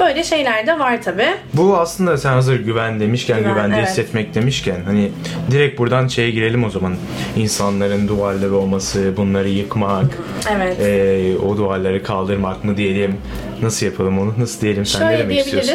Böyle 0.00 0.24
şeyler 0.24 0.66
de 0.66 0.78
var 0.78 1.02
tabii. 1.02 1.28
Bu 1.54 1.76
aslında 1.76 2.18
sen 2.18 2.32
hazır 2.32 2.60
güven 2.60 3.00
demişken, 3.00 3.38
Güven, 3.38 3.54
güvende 3.54 3.76
evet. 3.76 3.88
hissetmek 3.88 4.34
demişken 4.34 4.76
hani 4.84 5.10
direkt 5.50 5.78
buradan 5.78 6.08
şeye 6.08 6.30
girelim 6.30 6.64
o 6.64 6.70
zaman. 6.70 6.96
İnsanların 7.36 8.08
duvarları 8.08 8.56
olması, 8.56 9.16
bunları 9.16 9.48
yıkmak, 9.48 10.18
Evet. 10.56 10.80
e, 10.80 11.36
o 11.46 11.56
duvarları 11.56 12.02
kaldırmak 12.02 12.64
mı 12.64 12.76
diyelim? 12.76 13.16
Nasıl 13.62 13.86
yapalım 13.86 14.18
onu? 14.18 14.34
Nasıl 14.38 14.60
diyelim? 14.60 14.86
Sen 14.86 15.00
ne 15.00 15.06
Şöyle 15.10 15.22
demek 15.22 15.38
istiyorsun? 15.38 15.72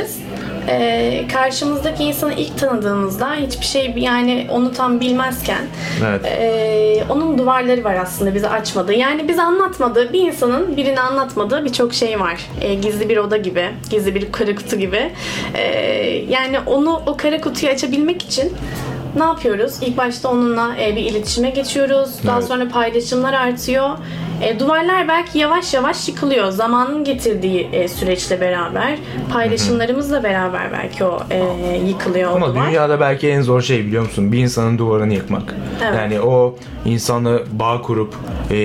Ee, 0.71 1.27
karşımızdaki 1.33 2.03
insanı 2.03 2.33
ilk 2.33 2.57
tanıdığımızda 2.57 3.33
hiçbir 3.35 3.65
şey 3.65 3.93
yani 3.95 4.47
onu 4.51 4.73
tam 4.73 4.99
bilmezken 4.99 5.61
Evet. 6.09 6.21
Ee, 6.25 7.03
onun 7.09 7.37
duvarları 7.37 7.83
var 7.83 7.95
aslında 7.95 8.35
bize 8.35 8.49
açmadığı. 8.49 8.93
Yani 8.93 9.27
bize 9.27 9.41
anlatmadığı 9.41 10.13
bir 10.13 10.21
insanın 10.21 10.77
birine 10.77 10.99
anlatmadığı 11.01 11.65
birçok 11.65 11.93
şey 11.93 12.19
var. 12.19 12.41
Ee, 12.61 12.73
gizli 12.73 13.09
bir 13.09 13.17
oda 13.17 13.37
gibi, 13.37 13.65
gizli 13.89 14.15
bir 14.15 14.31
kara 14.31 14.55
kutu 14.55 14.75
gibi. 14.77 15.11
Ee, 15.55 15.61
yani 16.29 16.59
onu 16.65 17.01
o 17.05 17.17
kara 17.17 17.41
kutuyu 17.41 17.71
açabilmek 17.71 18.23
için 18.23 18.53
ne 19.15 19.23
yapıyoruz? 19.23 19.73
İlk 19.81 19.97
başta 19.97 20.29
onunla 20.29 20.75
e, 20.81 20.95
bir 20.95 21.01
iletişime 21.01 21.49
geçiyoruz. 21.49 22.09
Daha 22.27 22.37
Evet. 22.37 22.47
sonra 22.47 22.69
paylaşımlar 22.69 23.33
artıyor. 23.33 23.89
E, 24.41 24.59
duvarlar 24.59 25.07
belki 25.07 25.39
yavaş 25.39 25.73
yavaş 25.73 26.07
yıkılıyor. 26.07 26.49
Zamanın 26.51 27.03
getirdiği 27.03 27.69
e, 27.73 27.87
süreçle 27.87 28.41
beraber, 28.41 28.97
paylaşımlarımızla 29.33 30.23
beraber 30.23 30.71
belki 30.73 31.03
o 31.03 31.19
e, 31.31 31.43
yıkılıyor 31.87 32.31
o 32.31 32.35
Ama 32.35 32.55
duvar. 32.55 32.67
dünyada 32.67 32.99
belki 32.99 33.27
en 33.29 33.41
zor 33.41 33.61
şey 33.61 33.85
biliyor 33.85 34.03
musun? 34.03 34.31
Bir 34.31 34.39
insanın 34.39 34.77
duvarını 34.77 35.13
yıkmak. 35.13 35.55
Evet. 35.83 35.95
Yani 35.97 36.21
o 36.21 36.55
insanla 36.85 37.39
bağ 37.51 37.81
kurup 37.81 38.15
e, 38.51 38.55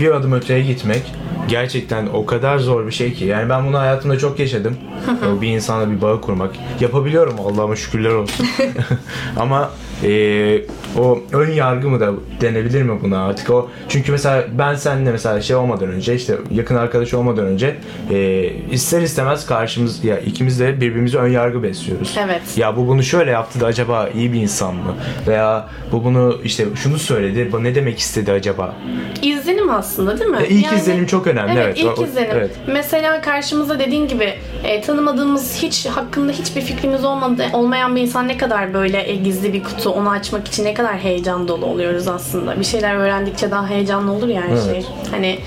bir 0.00 0.10
adım 0.10 0.32
öteye 0.32 0.60
gitmek 0.62 1.02
gerçekten 1.48 2.06
o 2.06 2.26
kadar 2.26 2.58
zor 2.58 2.86
bir 2.86 2.92
şey 2.92 3.12
ki. 3.12 3.24
Yani 3.24 3.48
ben 3.50 3.66
bunu 3.66 3.78
hayatımda 3.78 4.18
çok 4.18 4.38
yaşadım. 4.38 4.76
Bir 5.40 5.48
insanla 5.48 5.90
bir 5.90 6.00
bağ 6.00 6.20
kurmak. 6.20 6.50
Yapabiliyorum 6.80 7.36
Allah'ıma 7.40 7.76
şükürler 7.76 8.10
olsun. 8.10 8.46
Ama 9.36 9.70
e, 10.04 10.62
o 10.98 11.20
ön 11.32 11.50
yargı 11.50 11.88
mı 11.88 12.00
da 12.00 12.10
denebilir 12.40 12.82
mi 12.82 12.98
buna 13.02 13.24
artık 13.26 13.50
o 13.50 13.70
çünkü 13.88 14.12
mesela 14.12 14.44
ben 14.58 14.74
seninle 14.74 15.12
mesela 15.12 15.40
şey 15.40 15.56
olmadan 15.56 15.88
önce 15.88 16.14
işte 16.14 16.34
yakın 16.50 16.76
arkadaş 16.76 17.14
olmadan 17.14 17.46
önce 17.46 17.74
e, 18.10 18.50
ister 18.70 19.00
istemez 19.02 19.46
karşımız 19.46 20.04
ya 20.04 20.18
ikimiz 20.18 20.60
de 20.60 20.80
birbirimize 20.80 21.18
ön 21.18 21.28
yargı 21.28 21.62
besliyoruz. 21.62 22.16
Evet. 22.24 22.42
Ya 22.56 22.76
bu 22.76 22.88
bunu 22.88 23.02
şöyle 23.02 23.30
yaptı 23.30 23.60
da 23.60 23.66
acaba 23.66 24.08
iyi 24.14 24.32
bir 24.32 24.40
insan 24.40 24.74
mı? 24.74 24.94
Veya 25.28 25.68
bu 25.92 26.04
bunu 26.04 26.40
işte 26.44 26.64
şunu 26.74 26.98
söyledi, 26.98 27.48
bu 27.52 27.64
ne 27.64 27.74
demek 27.74 27.98
istedi 27.98 28.32
acaba? 28.32 28.74
İzlenim 29.22 29.70
aslında 29.70 30.18
değil 30.20 30.30
mi? 30.30 30.36
Ya 30.36 30.46
ilk 30.46 30.72
izlenim 30.72 31.06
çok 31.06 31.26
önemli, 31.26 31.60
evet. 31.60 31.78
ilk 31.78 31.98
O- 31.98 32.02
o- 32.02 32.04
izlenim. 32.04 32.30
evet. 32.32 32.50
Mesela 32.66 33.20
karşımıza 33.20 33.78
dediğin 33.78 34.08
gibi 34.08 34.34
e, 34.64 34.80
tanımadığımız 34.80 35.56
hiç 35.62 35.86
hakkında 35.86 36.32
hiçbir 36.32 36.60
fikrimiz 36.60 37.04
olmadı, 37.04 37.46
olmayan 37.52 37.96
bir 37.96 38.00
insan 38.02 38.28
ne 38.28 38.36
kadar 38.38 38.74
böyle 38.74 39.10
e, 39.10 39.14
gizli 39.14 39.52
bir 39.52 39.64
kutu 39.64 39.90
onu 39.90 40.10
açmak 40.10 40.48
için 40.48 40.64
ne 40.64 40.74
kadar 40.74 40.98
heyecan 40.98 41.48
dolu 41.48 41.66
oluyoruz 41.66 42.08
aslında. 42.08 42.60
Bir 42.60 42.64
şeyler 42.64 42.94
öğrendikçe 42.94 43.50
daha 43.50 43.68
heyecanlı 43.68 44.12
olur 44.12 44.28
ya 44.28 44.42
her 44.42 44.48
Evet. 44.48 44.64
şey. 44.64 44.84
Hani 45.10 45.38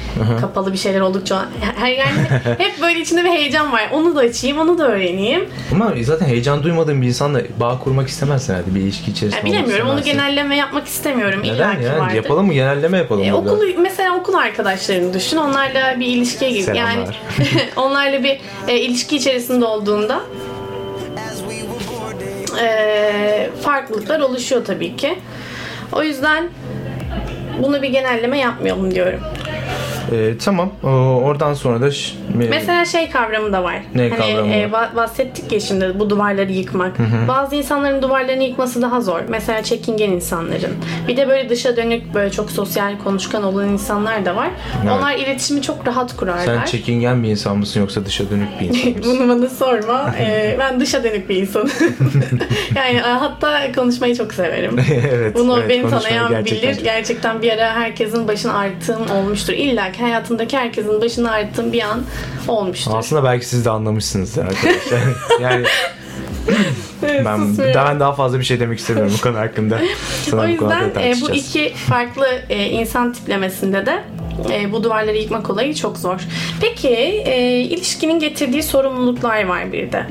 kapalı 0.42 0.74
bir 0.74 0.78
şeyler 0.78 1.00
oldukça 1.02 1.46
her 1.80 1.92
yani 1.92 2.12
hep 2.58 2.82
böyle 2.82 3.00
içinde 3.00 3.24
bir 3.24 3.30
heyecan 3.30 3.72
var. 3.72 3.90
Onu 3.94 4.16
da 4.16 4.20
açayım, 4.20 4.60
onu 4.60 4.78
da 4.78 4.88
öğreneyim. 4.88 5.46
Ama 5.72 5.94
zaten 6.02 6.26
heyecan 6.26 6.64
duymadığın 6.64 7.02
bir 7.02 7.08
insanla 7.08 7.42
bağ 7.60 7.80
kurmak 7.80 8.08
istemezsin 8.08 8.54
herhalde 8.54 8.76
bir 8.76 8.82
ilişki 8.82 9.12
içerisinde. 9.12 9.40
Ya 9.40 9.46
bilemiyorum 9.46 9.88
onu 9.90 10.04
genelleme 10.04 10.56
yapmak 10.58 10.88
istemiyorum. 10.88 11.40
Neden 11.44 11.56
İlla 11.56 11.78
ki 11.80 11.84
ya? 11.86 12.00
vardır. 12.00 12.16
Yapalım 12.16 12.46
mı? 12.46 12.54
Genelleme 12.54 12.98
yapalım 12.98 13.24
E, 13.24 13.34
burada. 13.34 13.52
okul 13.54 13.68
mesela 13.78 14.16
okul 14.16 14.34
arkadaşlarını 14.34 15.14
düşün. 15.14 15.38
Onlarla 15.38 16.00
bir 16.00 16.06
ilişkiye 16.06 16.52
gir. 16.52 16.74
Yani 16.74 17.06
onlarla 17.76 18.24
bir 18.24 18.40
e, 18.68 18.78
ilişki 18.80 19.07
içerisinde 19.16 19.66
olduğunda 19.66 20.22
e, 22.62 23.50
farklılıklar 23.62 24.20
oluşuyor 24.20 24.66
tabii 24.66 24.96
ki. 24.96 25.20
O 25.92 26.04
yüzden 26.04 26.50
bunu 27.64 27.82
bir 27.82 27.90
genelleme 27.90 28.38
yapmayalım 28.40 28.92
diyorum. 28.92 29.20
Ee, 30.12 30.34
tamam. 30.46 30.72
O, 30.84 30.88
oradan 31.24 31.54
sonra 31.54 31.82
da 31.82 31.92
Mesela 32.36 32.86
şey 32.86 33.10
kavramı 33.10 33.54
da 33.54 33.64
var. 33.64 33.76
Ne 33.96 34.10
hani 34.10 34.18
kavramı 34.34 34.54
e, 34.54 34.72
bahsettik 34.96 35.52
ya 35.52 35.60
şimdi 35.60 36.00
bu 36.00 36.10
duvarları 36.10 36.52
yıkmak. 36.52 36.92
Bazı 37.28 37.56
insanların 37.56 38.02
duvarlarını 38.02 38.44
yıkması 38.44 38.82
daha 38.82 39.02
zor. 39.02 39.20
Mesela 39.28 39.64
çekingen 39.64 40.10
insanların. 40.12 40.74
Bir 41.08 41.18
de 41.18 41.28
böyle 41.28 41.50
dışa 41.50 41.78
dönük 41.78 42.14
böyle 42.14 42.32
çok 42.32 42.52
sosyal 42.52 42.98
konuşkan 43.04 43.44
olan 43.44 43.68
insanlar 43.70 44.26
da 44.26 44.36
var. 44.36 44.50
Evet. 44.84 44.92
Onlar 44.92 45.16
iletişimi 45.16 45.62
çok 45.62 45.88
rahat 45.88 46.16
kurarlar. 46.16 46.46
Sen 46.46 46.66
çekingen 46.66 47.24
bir 47.24 47.30
insan 47.30 47.58
mısın 47.58 47.80
yoksa 47.80 48.06
dışa 48.06 48.30
dönük 48.30 48.60
bir 48.62 48.66
insan 48.66 48.92
mısın? 48.98 49.20
Bunu 49.20 49.30
bana 49.30 49.50
sorma. 49.50 50.14
Ee, 50.20 50.56
ben 50.60 50.80
dışa 50.80 51.04
dönük 51.04 51.30
bir 51.30 51.36
insanım. 51.36 51.72
yani 52.76 52.98
e, 52.98 53.02
hatta 53.02 53.72
konuşmayı 53.76 54.16
çok 54.16 54.34
severim. 54.34 54.80
evet. 55.14 55.36
Bunu 55.36 55.60
evet, 55.60 55.70
beni 55.70 55.90
tanıyan 55.90 56.30
gerçekten 56.30 56.62
bilir. 56.70 56.76
çok- 56.76 56.84
Gerçekten 56.84 57.42
bir 57.42 57.52
ara 57.52 57.74
herkesin 57.76 58.28
başını 58.28 58.58
ağrıttığım 58.58 59.12
olmuştur. 59.12 59.54
İlla 59.54 59.92
ki 59.92 60.02
hayatımdaki 60.02 60.58
herkesin 60.58 61.02
başını 61.02 61.32
ağrıttığım 61.32 61.74
bir 61.74 61.82
an 61.82 62.02
olmuştur. 62.48 62.92
Aslında 62.96 63.24
belki 63.24 63.46
siz 63.46 63.66
de 63.66 63.70
anlamışsınızdır 63.70 64.46
arkadaşlar. 64.46 65.00
yani 65.42 65.66
ben 67.02 67.58
ben 67.58 68.00
daha 68.00 68.14
fazla 68.14 68.40
bir 68.40 68.44
şey 68.44 68.60
demek 68.60 68.80
istemiyorum 68.80 69.14
bu 69.18 69.22
konu 69.22 69.38
hakkında. 69.38 69.80
Sana 70.24 70.42
O 70.42 70.44
bu 70.44 70.50
yüzden 70.50 70.92
e, 71.00 71.16
bu 71.22 71.32
iki 71.32 71.74
farklı 71.74 72.28
e, 72.50 72.66
insan 72.66 73.14
tiplemesinde 73.14 73.86
de 73.86 74.04
e, 74.52 74.72
bu 74.72 74.84
duvarları 74.84 75.18
yıkmak 75.18 75.50
olayı 75.50 75.76
çok 75.76 75.98
zor. 75.98 76.20
Peki 76.62 76.90
e, 77.26 77.60
ilişkinin 77.60 78.20
getirdiği 78.20 78.64
sorumluluklar 78.64 79.46
var 79.46 79.72
bir 79.74 79.92
de. 79.92 80.06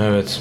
Evet. 0.00 0.40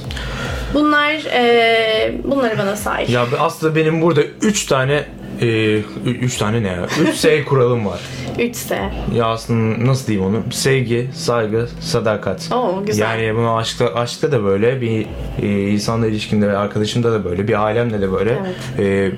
Bunlar 0.73 1.11
e, 1.11 2.13
bunları 2.23 2.57
bana 2.57 2.75
say. 2.75 3.11
Ya 3.11 3.25
aslında 3.39 3.75
benim 3.75 4.01
burada 4.01 4.21
3 4.41 4.65
tane 4.65 5.03
3 5.45 6.37
tane 6.37 6.63
ne 6.63 6.67
ya? 6.67 6.87
3 7.01 7.15
S 7.15 7.43
kuralım 7.45 7.85
var. 7.85 7.99
3S. 8.37 8.89
Ya 9.15 9.25
aslında 9.25 9.85
nasıl 9.85 10.07
diyeyim 10.07 10.27
onu? 10.27 10.43
Sevgi, 10.51 11.09
saygı, 11.13 11.67
sadakat. 11.79 12.49
Oo 12.53 12.85
güzel. 12.85 13.19
Yani 13.19 13.37
bunu 13.37 13.55
aşkta, 13.55 13.93
aşkta 13.95 14.31
da 14.31 14.43
böyle, 14.43 14.81
bir 14.81 15.05
e, 15.41 15.67
insanla 15.69 16.07
ilişkinde 16.07 16.47
ve 16.47 16.57
arkadaşımda 16.57 17.11
da 17.11 17.25
böyle, 17.25 17.47
bir 17.47 17.65
ailemle 17.65 18.01
de 18.01 18.11
böyle, 18.11 18.39
e, 18.79 19.11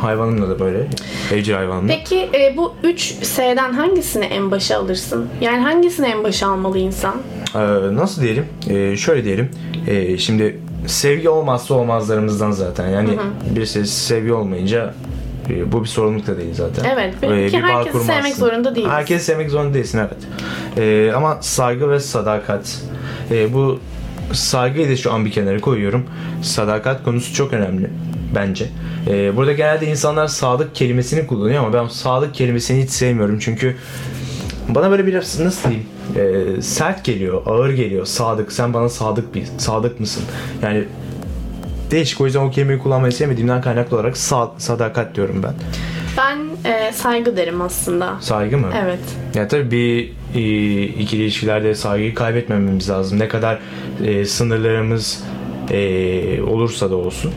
hayvanımla 0.00 0.48
da 0.48 0.58
böyle, 0.58 0.86
evcil 1.32 1.52
hayvanımla. 1.54 1.92
Peki 1.92 2.28
e, 2.34 2.56
bu 2.56 2.74
3 2.82 3.00
S'den 3.22 3.72
hangisini 3.72 4.24
en 4.24 4.50
başa 4.50 4.78
alırsın? 4.78 5.28
Yani 5.40 5.60
hangisini 5.62 6.06
en 6.06 6.24
başa 6.24 6.48
almalı 6.48 6.78
insan? 6.78 7.14
Ee, 7.54 7.58
nasıl 7.94 8.22
diyelim? 8.22 8.46
Ee, 8.70 8.96
şöyle 8.96 9.24
diyelim. 9.24 9.50
Ee, 9.86 10.18
şimdi 10.18 10.58
sevgi 10.86 11.28
olmazsa 11.28 11.74
olmazlarımızdan 11.74 12.50
zaten. 12.50 12.88
Yani 12.88 13.08
birisi 13.56 13.86
sevgi 13.86 14.32
olmayınca 14.32 14.94
e, 15.50 15.72
bu 15.72 15.82
bir 15.82 15.88
sorumluluk 15.88 16.26
da 16.26 16.36
değil 16.36 16.54
zaten. 16.54 16.84
Evet, 16.84 17.14
Ee, 17.22 17.48
ki 17.48 17.60
kurmazsın. 17.60 18.00
sevmek 18.00 18.34
zorunda 18.34 18.74
değiliz. 18.74 18.90
Herkesi 18.92 19.24
sevmek 19.24 19.50
zorunda 19.50 19.74
değilsin 19.74 19.98
evet. 19.98 20.18
Ee, 20.76 21.12
ama 21.16 21.38
saygı 21.40 21.90
ve 21.90 22.00
sadakat. 22.00 22.82
Ee, 23.30 23.54
bu 23.54 23.80
saygıyı 24.32 24.90
da 24.90 24.96
şu 24.96 25.12
an 25.12 25.24
bir 25.24 25.30
kenara 25.30 25.60
koyuyorum. 25.60 26.04
Sadakat 26.42 27.04
konusu 27.04 27.34
çok 27.34 27.52
önemli 27.52 27.90
bence. 28.34 28.66
Ee, 29.08 29.36
burada 29.36 29.52
genelde 29.52 29.86
insanlar 29.86 30.26
sadık 30.26 30.74
kelimesini 30.74 31.26
kullanıyor 31.26 31.64
ama 31.64 31.72
ben 31.72 31.88
sadık 31.88 32.34
kelimesini 32.34 32.82
hiç 32.82 32.90
sevmiyorum 32.90 33.38
çünkü 33.38 33.76
bana 34.68 34.90
böyle 34.90 35.06
biraz 35.06 35.40
nasıl 35.40 35.70
diyeyim 35.70 35.86
e, 36.16 36.62
sert 36.62 37.04
geliyor, 37.04 37.42
ağır 37.46 37.70
geliyor. 37.70 38.06
Sadık, 38.06 38.52
sen 38.52 38.74
bana 38.74 38.88
sadık 38.88 39.34
bir, 39.34 39.44
sadık 39.58 40.00
mısın? 40.00 40.22
Yani 40.62 40.84
değişik 41.90 42.20
o 42.20 42.24
yüzden 42.26 42.40
o 42.40 42.50
kelimeyi 42.50 42.78
kullanmayı 42.78 43.12
sevmediğimden 43.12 43.60
kaynaklı 43.60 43.96
olarak 43.96 44.14
sa- 44.16 44.50
sadakat 44.58 45.14
diyorum 45.14 45.42
ben. 45.42 45.54
Ben 46.18 46.38
e, 46.70 46.92
saygı 46.92 47.36
derim 47.36 47.60
aslında. 47.62 48.16
Saygı 48.20 48.58
mı? 48.58 48.68
Evet. 48.84 48.98
Ya 49.34 49.48
tabii 49.48 49.70
bir 49.70 50.12
e, 50.34 50.82
ikili 50.82 51.22
ilişkilerde 51.22 51.74
saygıyı 51.74 52.14
kaybetmememiz 52.14 52.90
lazım. 52.90 53.18
Ne 53.18 53.28
kadar 53.28 53.58
e, 54.04 54.24
sınırlarımız 54.24 55.24
e, 55.70 56.42
olursa 56.42 56.90
da 56.90 56.96
olsun. 56.96 57.32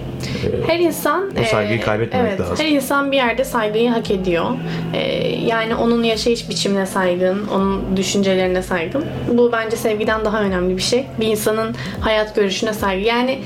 E, 0.46 0.68
Her 0.68 0.80
insan 0.80 1.32
O 1.42 1.44
saygıyı 1.46 1.80
e, 1.80 1.82
kaybetmemek 1.82 2.30
evet, 2.30 2.40
lazım. 2.40 2.66
Her 2.66 2.72
insan 2.72 3.12
bir 3.12 3.18
yerde 3.18 3.44
saygıyı 3.44 3.90
hak 3.90 4.12
ediyor. 4.12 4.46
E, 4.94 5.02
yani 5.46 5.76
onun 5.76 6.04
yaşayış 6.04 6.50
biçimine 6.50 6.86
saygın, 6.86 7.48
onun 7.48 7.98
düşüncelerine 7.98 8.62
saygın. 8.62 9.06
Bu 9.34 9.52
bence 9.52 9.78
sevgiden 9.78 10.26
daha 10.26 10.42
önemli 10.42 10.78
bir 10.78 10.82
şey. 10.82 11.06
Bir 11.20 11.28
insanın 11.28 11.76
hayat 12.02 12.36
görüşüne 12.36 12.74
saygı. 12.74 13.06
Yani 13.08 13.40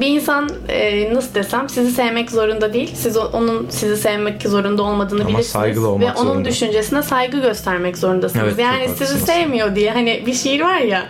bir 0.00 0.06
insan 0.06 0.50
e, 0.68 1.14
nasıl 1.14 1.34
desem 1.34 1.68
sizi 1.68 1.92
sevmek 1.92 2.30
zorunda 2.30 2.72
değil. 2.72 2.90
Siz 2.94 3.16
onun 3.16 3.66
sizi 3.70 3.96
sevmek 3.96 4.42
zorunda 4.42 4.82
olmadığını 4.82 5.20
Ama 5.20 5.30
bilirsiniz 5.30 5.82
ve 5.82 6.12
onun 6.12 6.14
zorunda. 6.14 6.48
düşüncesine 6.48 7.02
saygı 7.02 7.40
göstermek 7.40 7.98
zorundasınız. 7.98 8.44
Evet, 8.44 8.58
yani 8.58 8.88
sizi 8.88 8.92
haklısınız. 8.92 9.24
sevmiyor 9.24 9.76
diye 9.76 9.90
hani 9.90 10.22
bir 10.26 10.34
şiir 10.34 10.60
var 10.60 10.78
ya 10.78 11.06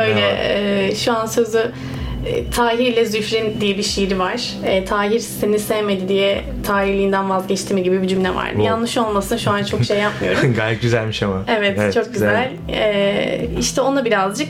öyle 0.00 0.20
e, 0.88 0.94
şu 0.94 1.12
an 1.12 1.26
sözü 1.26 1.72
e, 2.26 2.50
Tahir 2.50 2.78
ile 2.78 3.04
Zühre'nin 3.06 3.60
diye 3.60 3.78
bir 3.78 3.82
şiiri 3.82 4.18
var. 4.18 4.42
E, 4.64 4.84
Tahir 4.84 5.20
seni 5.20 5.58
sevmedi 5.58 6.08
diye 6.08 6.44
Tahirliğinden 6.66 7.30
vazgeçti 7.30 7.74
mi 7.74 7.82
gibi 7.82 8.02
bir 8.02 8.08
cümle 8.08 8.34
var. 8.34 8.46
Wow. 8.46 8.64
Yanlış 8.64 8.98
olmasın 8.98 9.36
şu 9.36 9.50
an 9.50 9.64
çok 9.64 9.84
şey 9.84 9.98
yapmıyorum. 9.98 10.54
Gayet 10.56 10.82
güzelmiş 10.82 11.22
ama. 11.22 11.44
Evet, 11.58 11.94
çok 11.94 12.12
güzel. 12.12 12.50
Ee, 12.68 13.48
işte 13.60 13.80
ona 13.80 14.04
birazcık 14.04 14.48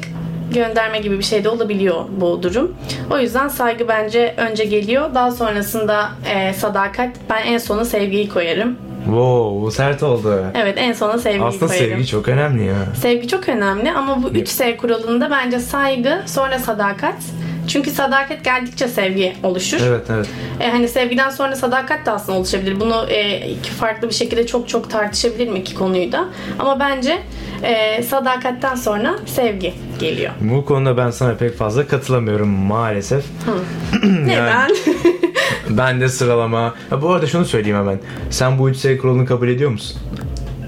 gönderme 0.54 0.98
gibi 0.98 1.18
bir 1.18 1.24
şey 1.24 1.44
de 1.44 1.48
olabiliyor 1.48 2.04
bu 2.20 2.42
durum. 2.42 2.76
O 3.10 3.18
yüzden 3.18 3.48
saygı 3.48 3.88
bence 3.88 4.34
önce 4.36 4.64
geliyor. 4.64 5.14
Daha 5.14 5.30
sonrasında 5.30 6.08
e, 6.34 6.52
sadakat. 6.52 7.10
Ben 7.30 7.42
en 7.46 7.58
sona 7.58 7.84
sevgiyi 7.84 8.28
koyarım. 8.28 8.76
Wow, 9.04 9.62
bu 9.66 9.70
sert 9.70 10.02
oldu. 10.02 10.44
Evet 10.54 10.74
en 10.78 10.92
sona 10.92 11.18
sevgiyi 11.18 11.42
Aslında 11.44 11.66
koyarım. 11.66 11.88
sevgi 11.90 12.06
çok 12.06 12.28
önemli 12.28 12.64
ya. 12.64 12.74
Sevgi 13.00 13.28
çok 13.28 13.48
önemli 13.48 13.92
ama 13.92 14.22
bu 14.22 14.28
3S 14.28 14.76
kuralında 14.76 15.30
bence 15.30 15.58
saygı 15.58 16.22
sonra 16.26 16.58
sadakat. 16.58 17.14
Çünkü 17.68 17.90
sadakat 17.90 18.44
geldikçe 18.44 18.88
sevgi 18.88 19.36
oluşur. 19.42 19.78
Evet 19.86 20.06
evet. 20.10 20.26
E, 20.60 20.70
hani 20.70 20.88
sevgiden 20.88 21.30
sonra 21.30 21.56
sadakat 21.56 22.06
de 22.06 22.10
aslında 22.10 22.38
oluşabilir. 22.38 22.80
Bunu 22.80 23.06
e, 23.10 23.50
iki 23.50 23.70
farklı 23.70 24.08
bir 24.08 24.14
şekilde 24.14 24.46
çok 24.46 24.68
çok 24.68 24.90
tartışabilirim 24.90 25.56
iki 25.56 25.74
konuyu 25.74 26.12
da. 26.12 26.24
Ama 26.58 26.80
bence 26.80 27.18
e, 27.62 28.02
sadakatten 28.02 28.74
sonra 28.74 29.14
sevgi 29.26 29.74
geliyor. 29.98 30.32
Bu 30.40 30.64
konuda 30.64 30.96
ben 30.96 31.10
sana 31.10 31.34
pek 31.34 31.56
fazla 31.56 31.86
katılamıyorum 31.86 32.48
maalesef. 32.48 33.24
Neden? 34.02 34.70
Ben 35.70 36.00
de 36.00 36.08
sıralama. 36.08 36.74
Ha, 36.90 37.02
bu 37.02 37.10
arada 37.10 37.26
şunu 37.26 37.44
söyleyeyim 37.44 37.76
hemen. 37.78 38.00
Sen 38.30 38.58
bu 38.58 38.70
3S 38.70 38.98
kuralını 38.98 39.26
kabul 39.26 39.48
ediyor 39.48 39.70
musun? 39.70 40.00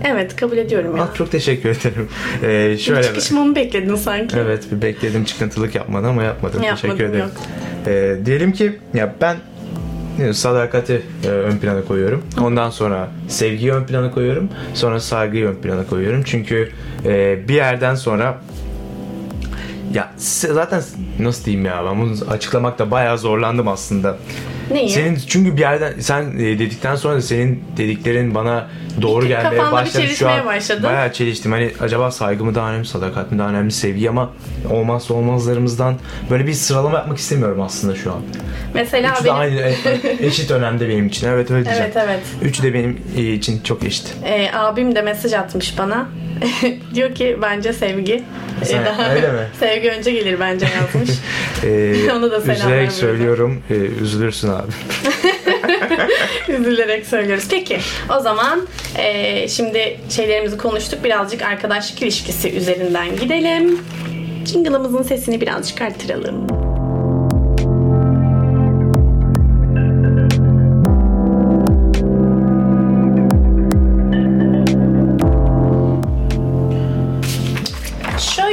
Evet 0.04 0.37
kabul 0.37 0.57
ediyorum 0.57 0.97
ya. 0.97 1.02
Ah, 1.02 1.14
çok 1.14 1.33
teşekkür 1.33 1.69
ederim. 1.69 2.09
Ee, 2.42 2.78
şöyle 2.78 3.02
Çıkışmamı 3.02 3.54
bekledin 3.57 3.95
sanki. 3.95 4.37
Evet 4.38 4.64
bir 4.73 4.83
bekledim 4.83 5.25
çıkıntılık 5.25 5.75
yapmadı 5.75 6.07
ama 6.07 6.23
yapmadım. 6.23 6.62
Yapmadım, 6.62 6.83
teşekkür 6.97 7.04
ederim. 7.04 7.25
yok. 7.25 7.30
Ee, 7.87 8.16
diyelim 8.26 8.52
ki 8.52 8.78
ya 8.95 9.14
ben 9.21 9.37
e, 10.21 10.33
sadakati 10.33 11.02
e, 11.25 11.28
ön 11.28 11.59
plana 11.59 11.85
koyuyorum. 11.85 12.23
Ondan 12.40 12.71
sonra 12.71 13.09
sevgiyi 13.28 13.73
ön 13.73 13.85
plana 13.85 14.11
koyuyorum. 14.11 14.49
Sonra 14.75 15.00
saygıyı 15.00 15.47
ön 15.47 15.54
plana 15.54 15.87
koyuyorum. 15.87 16.23
Çünkü 16.25 16.71
e, 17.04 17.38
bir 17.49 17.54
yerden 17.54 17.95
sonra 17.95 18.40
ya 19.95 20.12
zaten 20.16 20.83
nasıl 21.19 21.45
diyeyim 21.45 21.66
ya 21.66 21.85
ben 21.87 22.00
bunu 22.00 22.14
açıklamakta 22.30 22.90
bayağı 22.90 23.19
zorlandım 23.19 23.69
aslında. 23.69 24.16
Neyi? 24.71 24.88
Senin 24.88 25.19
çünkü 25.26 25.57
bir 25.57 25.61
yerden 25.61 25.92
sen 26.00 26.23
e, 26.23 26.59
dedikten 26.59 26.97
sonra 26.97 27.14
da 27.14 27.23
senin 27.23 27.64
dediklerin 27.76 28.35
bana 28.35 28.69
doğru 29.02 29.26
gelmeye 29.28 29.56
kafanda 29.56 29.73
başladı 29.73 30.06
şu 30.06 30.28
an. 30.28 30.47
başladı. 30.47 30.82
Bayağı 30.82 31.12
çeliştim. 31.12 31.52
Hani 31.52 31.70
acaba 31.80 32.11
saygı 32.11 32.44
mı 32.44 32.54
daha 32.54 32.70
önemli, 32.70 32.87
sadakat 32.87 33.32
mi 33.32 33.38
daha 33.38 33.49
önemli, 33.49 33.73
sevgi 33.73 34.11
ama 34.11 34.30
olmazsa 34.70 35.14
olmazlarımızdan 35.14 35.97
böyle 36.30 36.47
bir 36.47 36.52
sıralama 36.52 36.99
yapmak 36.99 37.18
istemiyorum 37.18 37.61
aslında 37.61 37.94
şu 37.94 38.12
an. 38.12 38.20
Mesela 38.75 39.12
Üçü 39.12 39.25
de 39.25 39.28
benim... 39.28 39.38
aynı 39.38 39.61
e- 39.61 39.76
eşit 40.26 40.50
önemde 40.50 40.88
benim 40.88 41.06
için. 41.06 41.28
Evet 41.28 41.50
öyle 41.50 41.64
diyeceğim. 41.64 41.90
Evet 41.97 42.04
evet. 42.09 42.20
Üçü 42.42 42.62
de 42.62 42.75
benim 42.75 43.00
e, 43.16 43.23
için 43.32 43.61
çok 43.64 43.85
eşit. 43.85 44.14
E, 44.25 44.50
abim 44.54 44.94
de 44.94 45.02
mesaj 45.02 45.32
atmış 45.32 45.78
bana. 45.78 46.09
Diyor 46.94 47.14
ki 47.14 47.38
bence 47.42 47.73
sevgi. 47.73 48.25
E, 48.62 48.64
Sen- 48.64 48.85
daha- 48.85 49.11
öyle 49.14 49.32
mi? 49.32 49.38
sevgi 49.61 49.90
önce 49.90 50.11
gelir 50.12 50.40
bence 50.40 50.66
yazmış. 50.66 51.11
Ee, 51.64 52.12
Ona 52.12 52.30
da 52.30 52.40
selamlar 52.40 52.54
üzülerek 52.64 52.92
söylüyorum. 52.92 53.62
e, 53.70 53.75
üzülürsün 53.75 54.49
abi. 54.49 54.70
Üzülerek 56.49 57.06
söylüyoruz. 57.06 57.44
Peki 57.50 57.78
o 58.18 58.20
zaman 58.20 58.66
e, 58.99 59.49
şimdi 59.49 60.00
şeylerimizi 60.11 60.56
konuştuk. 60.56 61.04
Birazcık 61.04 61.42
arkadaşlık 61.42 62.02
ilişkisi 62.02 62.52
üzerinden 62.56 63.16
gidelim. 63.16 63.80
Jingle'ımızın 64.47 65.02
sesini 65.02 65.40
birazcık 65.40 65.82
artıralım. 65.82 66.69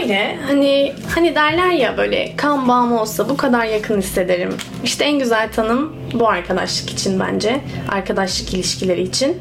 Şöyle 0.08 0.38
hani 0.48 0.94
hani 1.16 1.36
derler 1.36 1.72
ya 1.72 1.98
böyle 1.98 2.36
kan 2.36 2.68
bağım 2.68 2.94
olsa 2.94 3.30
bu 3.30 3.38
kadar 3.38 3.66
yakın 3.66 3.98
hissederim. 4.02 4.58
İşte 4.84 5.06
en 5.06 5.20
güzel 5.20 5.52
tanım 5.52 5.96
bu 6.14 6.30
arkadaşlık 6.30 6.90
için 6.90 7.20
bence. 7.20 7.60
Arkadaşlık 7.90 8.54
ilişkileri 8.54 9.02
için. 9.02 9.38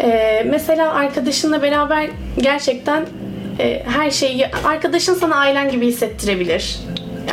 Ee, 0.00 0.46
mesela 0.50 0.94
arkadaşınla 0.94 1.62
beraber 1.62 2.10
gerçekten 2.38 3.06
e, 3.58 3.82
her 3.86 4.10
şeyi 4.10 4.46
arkadaşın 4.64 5.14
sana 5.14 5.36
ailen 5.36 5.70
gibi 5.70 5.86
hissettirebilir. 5.86 6.78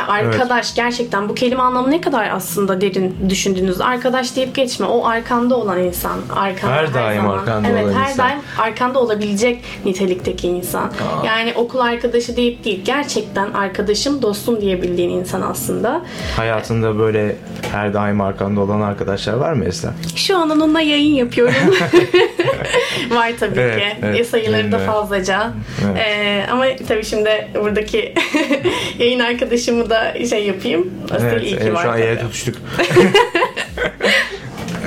Ya 0.02 0.08
arkadaş 0.08 0.74
gerçekten 0.74 1.28
bu 1.28 1.34
kelime 1.34 1.62
anlamı 1.62 1.90
ne 1.90 2.00
kadar 2.00 2.30
aslında 2.30 2.80
derin 2.80 3.16
düşündüğünüz. 3.28 3.80
Arkadaş 3.80 4.36
deyip 4.36 4.54
geçme. 4.54 4.86
O 4.86 5.06
arkanda 5.06 5.56
olan 5.56 5.80
insan. 5.80 6.18
Arkanda, 6.36 6.74
Her 6.74 6.94
daim 6.94 7.22
zaman. 7.22 7.38
arkanda 7.38 7.68
evet, 7.68 7.84
olan 7.84 7.92
her 7.92 8.10
insan. 8.10 8.28
daim 8.28 8.38
arkanda 8.58 8.98
olabilecek 9.00 9.60
nitelikteki 9.84 10.48
insan. 10.48 10.84
Aa. 10.84 11.26
Yani 11.26 11.52
okul 11.56 11.78
arkadaşı 11.78 12.36
deyip 12.36 12.64
değil. 12.64 12.84
Gerçekten 12.84 13.52
arkadaşım, 13.52 14.22
dostum 14.22 14.60
diyebildiğin 14.60 15.10
insan 15.10 15.42
aslında. 15.42 16.02
Hayatında 16.36 16.98
böyle 16.98 17.36
her 17.72 17.94
daim 17.94 18.20
arkanda 18.20 18.60
olan 18.60 18.80
arkadaşlar 18.80 19.32
var 19.34 19.52
mı 19.52 19.64
Esra? 19.64 19.94
Şu 20.16 20.38
an 20.38 20.50
onunla 20.50 20.80
yayın 20.80 21.14
yapıyorum. 21.14 21.54
Var 23.10 23.32
tabii 23.40 23.60
Evet, 23.60 23.78
ki. 23.78 23.96
evet, 24.02 24.20
E, 24.20 24.24
sayıları 24.24 24.72
da 24.72 24.76
evet. 24.76 24.86
fazlaca. 24.86 25.52
Evet. 25.86 25.96
Ee, 26.06 26.46
ama 26.50 26.64
tabii 26.88 27.04
şimdi 27.04 27.48
buradaki 27.62 28.14
yayın 28.98 29.20
arkadaşımı 29.20 29.90
da 29.90 29.91
şey 30.30 30.46
yapayım. 30.46 30.90
Asil 31.10 31.24
Evet, 31.24 31.42
iyi 31.42 31.50
ki 31.50 31.58
evet, 31.62 31.74
var 31.74 31.82
şu 31.82 31.90
an 31.90 31.98
yere 31.98 32.20
tutuştuk. 32.20 32.56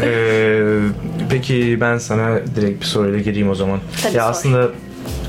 Ee, 0.03 0.79
peki 1.29 1.77
ben 1.81 1.97
sana 1.97 2.39
direkt 2.55 2.81
bir 2.81 2.85
soruyla 2.85 3.19
gireyim 3.19 3.49
o 3.49 3.55
zaman. 3.55 3.79
Tabii, 4.03 4.15
ya 4.17 4.23
sor. 4.23 4.29
aslında 4.29 4.69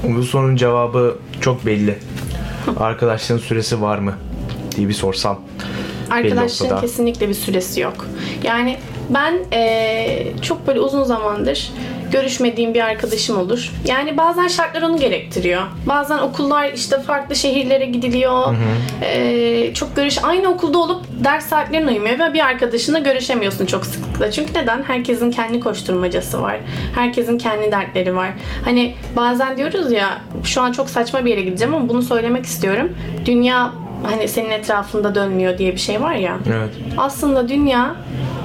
bu 0.03 0.23
sorunun 0.23 0.57
cevabı 0.57 1.19
çok 1.41 1.67
belli. 1.67 1.99
Arkadaşlığın 2.77 3.39
süresi 3.39 3.83
var 3.83 3.99
mı 3.99 4.15
diye 4.77 4.89
bir 4.89 4.93
sorsam. 4.93 5.41
Arkadaşlığın 6.11 6.65
noktada. 6.65 6.81
kesinlikle 6.81 7.29
bir 7.29 7.35
süresi 7.35 7.81
yok. 7.81 8.07
Yani 8.45 8.77
ben 9.11 9.35
eee, 9.53 10.33
çok 10.43 10.67
böyle 10.67 10.81
uzun 10.81 11.05
zamandır 11.05 11.71
görüşmediğim 12.13 12.75
bir 12.75 12.81
arkadaşım 12.81 13.39
olur. 13.39 13.73
Yani 13.87 14.17
bazen 14.17 14.49
şartlar 14.49 14.83
onu 14.83 14.99
gerektiriyor. 14.99 15.63
Bazen 15.87 16.19
okullar 16.19 16.73
işte 16.73 17.01
farklı 17.01 17.37
şehirlere 17.37 17.85
gidiliyor. 17.85 18.55
Eee, 19.03 19.75
çok 19.75 19.97
görüş 19.97 20.19
aynı 20.23 20.49
okulda 20.49 20.79
olup 20.79 21.05
ders 21.25 21.47
saatlerine 21.47 21.91
uymuyor 21.91 22.19
ve 22.19 22.35
bir 22.35 22.41
arkadaşınla 22.41 22.99
görüşemiyorsun 22.99 23.67
çok 23.67 23.87
sıklıkla. 23.87 24.31
Çünkü 24.31 24.55
neden? 24.55 24.83
Herkesin 24.83 25.31
kendi 25.31 25.61
koşturmacası 25.61 26.43
var. 26.43 26.57
Herkesin 26.95 27.39
kendi 27.39 27.73
dertleri 27.73 28.17
var. 28.17 28.31
Hani 28.65 28.95
bazen 29.17 29.57
diyoruz 29.57 29.93
ya 29.93 30.19
şu 30.45 30.63
an 30.63 30.73
çok 30.73 30.91
saçma 30.91 31.25
bir 31.25 31.31
yere 31.31 31.41
gideceğim 31.43 31.75
ama 31.75 31.89
bunu 31.89 32.03
söylemek 32.03 32.45
istiyorum. 32.47 32.93
Dünya 33.25 33.73
hani 34.03 34.29
senin 34.29 34.51
etrafında 34.51 35.15
dönmüyor 35.15 35.59
diye 35.59 35.73
bir 35.73 35.79
şey 35.81 36.01
var 36.01 36.15
ya. 36.15 36.39
Evet. 36.57 36.71
Aslında 36.97 37.49
dünya 37.49 37.97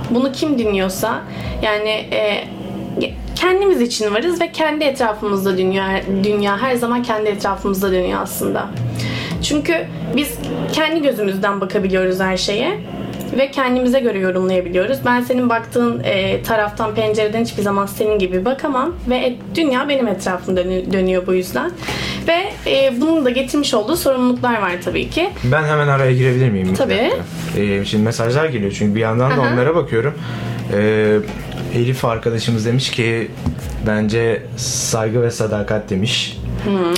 bunu 0.09 0.31
kim 0.31 0.59
dinliyorsa 0.59 1.21
yani 1.61 1.89
e, 1.89 2.43
kendimiz 3.41 3.81
için 3.81 4.13
varız 4.13 4.41
ve 4.41 4.51
kendi 4.51 4.83
etrafımızda 4.83 5.57
dünya 5.57 6.01
dünya 6.23 6.61
her 6.61 6.75
zaman 6.75 7.03
kendi 7.03 7.29
etrafımızda 7.29 7.91
dönüyor 7.91 8.19
aslında. 8.23 8.67
Çünkü 9.43 9.75
biz 10.15 10.37
kendi 10.73 11.01
gözümüzden 11.01 11.61
bakabiliyoruz 11.61 12.19
her 12.19 12.37
şeye 12.37 12.79
ve 13.37 13.51
kendimize 13.51 13.99
göre 13.99 14.19
yorumlayabiliyoruz. 14.19 14.97
Ben 15.05 15.21
senin 15.21 15.49
baktığın 15.49 16.01
e, 16.03 16.43
taraftan 16.43 16.95
pencereden 16.95 17.43
hiçbir 17.43 17.63
zaman 17.63 17.85
senin 17.85 18.19
gibi 18.19 18.45
bakamam 18.45 18.95
ve 19.09 19.17
et- 19.17 19.37
dünya 19.55 19.89
benim 19.89 20.07
etrafımda 20.07 20.61
dönü- 20.61 20.93
dönüyor 20.93 21.27
bu 21.27 21.33
yüzden. 21.33 21.71
Ve 22.27 22.37
e, 22.71 23.01
bunun 23.01 23.25
da 23.25 23.29
getirmiş 23.29 23.73
olduğu 23.73 23.95
sorumluluklar 23.95 24.61
var 24.61 24.71
tabii 24.85 25.09
ki. 25.09 25.29
Ben 25.43 25.63
hemen 25.63 25.87
araya 25.87 26.11
girebilir 26.13 26.49
miyim? 26.49 26.73
Tabii. 26.77 27.11
Ee, 27.57 27.85
şimdi 27.85 28.03
mesajlar 28.03 28.45
geliyor 28.45 28.71
çünkü 28.77 28.95
bir 28.95 28.99
yandan 28.99 29.31
da 29.31 29.41
Aha. 29.41 29.53
onlara 29.53 29.75
bakıyorum. 29.75 30.13
Ee, 30.73 31.17
Elif 31.75 32.05
arkadaşımız 32.05 32.65
demiş 32.65 32.91
ki 32.91 33.31
bence 33.87 34.41
saygı 34.57 35.21
ve 35.21 35.31
sadakat 35.31 35.89
demiş. 35.89 36.37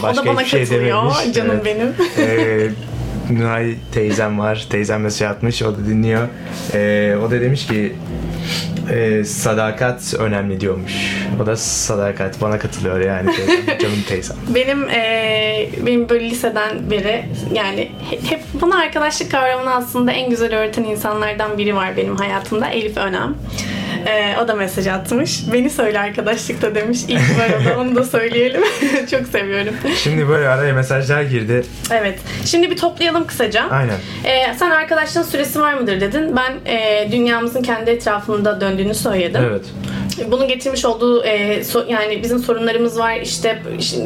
o 0.03 0.15
da 0.15 0.25
bana 0.25 0.45
şey 0.45 0.61
katılıyor 0.63 0.97
dememiş. 0.97 1.33
canım 1.35 1.51
Evet. 1.63 1.65
benim. 1.65 1.93
Ee, 2.27 2.69
Nuray 3.29 3.75
teyzem 3.93 4.39
var. 4.39 4.67
Teyzem 4.69 5.01
mesaj 5.01 5.21
atmış. 5.31 5.61
O 5.63 5.73
da 5.77 5.85
dinliyor. 5.85 6.27
Ee, 6.73 7.15
o 7.27 7.31
da 7.31 7.41
demiş 7.41 7.67
ki 7.67 7.93
e, 8.91 9.23
sadakat 9.23 10.13
önemli 10.19 10.59
diyormuş. 10.59 10.93
O 11.43 11.45
da 11.45 11.55
sadakat. 11.55 12.41
Bana 12.41 12.59
katılıyor 12.59 12.99
yani 12.99 13.31
teyzem. 13.35 13.77
Canım 13.81 14.01
teyzem. 14.07 14.37
Benim 14.55 14.89
eee, 14.89 15.69
benim 15.85 16.09
böyle 16.09 16.29
liseden 16.29 16.91
beri 16.91 17.25
yani 17.53 17.91
he- 18.09 18.29
hep 18.29 18.41
bana 18.61 18.77
arkadaşlık 18.81 19.31
kavramını 19.31 19.75
aslında 19.75 20.11
en 20.11 20.29
güzel 20.29 20.55
öğreten 20.57 20.83
insanlardan 20.83 21.57
biri 21.57 21.75
var 21.75 21.97
benim 21.97 22.15
hayatımda. 22.15 22.67
Elif 22.69 22.97
Önem. 22.97 23.35
Eee, 24.05 24.35
o 24.43 24.47
da 24.47 24.55
mesaj 24.55 24.87
atmış. 24.87 25.39
Beni 25.53 25.69
söyle 25.69 25.99
arkadaşlıkta 25.99 26.75
demiş. 26.75 26.99
İyi 27.07 27.17
ki 27.17 27.23
var. 27.39 27.75
Onu 27.75 27.95
da 27.95 28.03
söyleyelim. 28.03 28.61
Çok 29.11 29.27
seviyorum. 29.27 29.73
Şimdi 30.03 30.27
böyle 30.29 30.47
araya 30.47 30.73
mesajlar 30.73 31.21
girdi. 31.21 31.63
Evet. 31.91 32.19
Şimdi 32.45 32.71
bir 32.71 32.77
toplayalım 32.77 33.27
kısaca. 33.27 33.69
Aynen. 33.69 33.95
Ee, 34.25 34.53
sen 34.59 34.71
arkadaşlığın 34.71 35.23
süresi 35.23 35.61
var 35.61 35.73
mıdır 35.73 36.01
dedin. 36.01 36.35
Ben 36.35 36.71
e, 36.71 37.07
dünyamızın 37.11 37.61
kendi 37.63 37.91
etrafında 37.91 38.61
döndüğünü 38.61 38.95
söyledim. 38.95 39.41
Evet. 39.49 39.65
Bunun 40.31 40.47
getirmiş 40.47 40.85
olduğu 40.85 41.23
e, 41.23 41.59
so- 41.61 41.91
yani 41.91 42.23
bizim 42.23 42.39
sorunlarımız 42.39 42.99
var 42.99 43.15
işte 43.15 43.59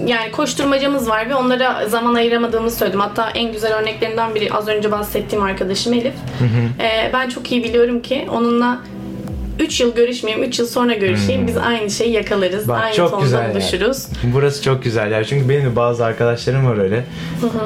yani 0.05 0.31
koşturmacamız 0.31 1.10
var 1.10 1.29
ve 1.29 1.36
onlara 1.36 1.89
zaman 1.89 2.15
ayıramadığımızı 2.15 2.77
söyledim. 2.77 2.99
Hatta 2.99 3.29
en 3.29 3.51
güzel 3.51 3.73
örneklerinden 3.75 4.36
biri 4.36 4.53
az 4.53 4.67
önce 4.67 4.91
bahsettiğim 4.91 5.43
arkadaşım 5.43 5.93
Elif. 5.93 6.13
E, 6.81 7.10
ben 7.13 7.29
çok 7.29 7.51
iyi 7.51 7.63
biliyorum 7.63 8.01
ki 8.01 8.27
onunla 8.31 8.79
3 9.60 9.82
yıl 9.82 9.96
görüşmeyeyim, 9.96 10.48
3 10.48 10.60
yıl 10.60 10.67
sonra 10.67 10.93
görüşeyim. 10.93 11.48
Biz 11.48 11.58
aynı 11.58 11.89
şeyi 11.89 12.12
yakalarız. 12.13 12.67
Bak 12.67 12.82
aynı 12.84 12.96
çok 12.96 13.10
tonda 13.12 13.24
güzel. 13.24 13.52
buluşuruz. 13.52 14.08
Yani. 14.24 14.34
Burası 14.34 14.63
çok 14.63 14.84
güzel 14.84 15.12
ya. 15.12 15.24
Çünkü 15.24 15.50
benim 15.50 15.65
de 15.65 15.76
bazı 15.76 16.06
arkadaşlarım 16.06 16.65
var 16.65 16.78
öyle. 16.78 17.04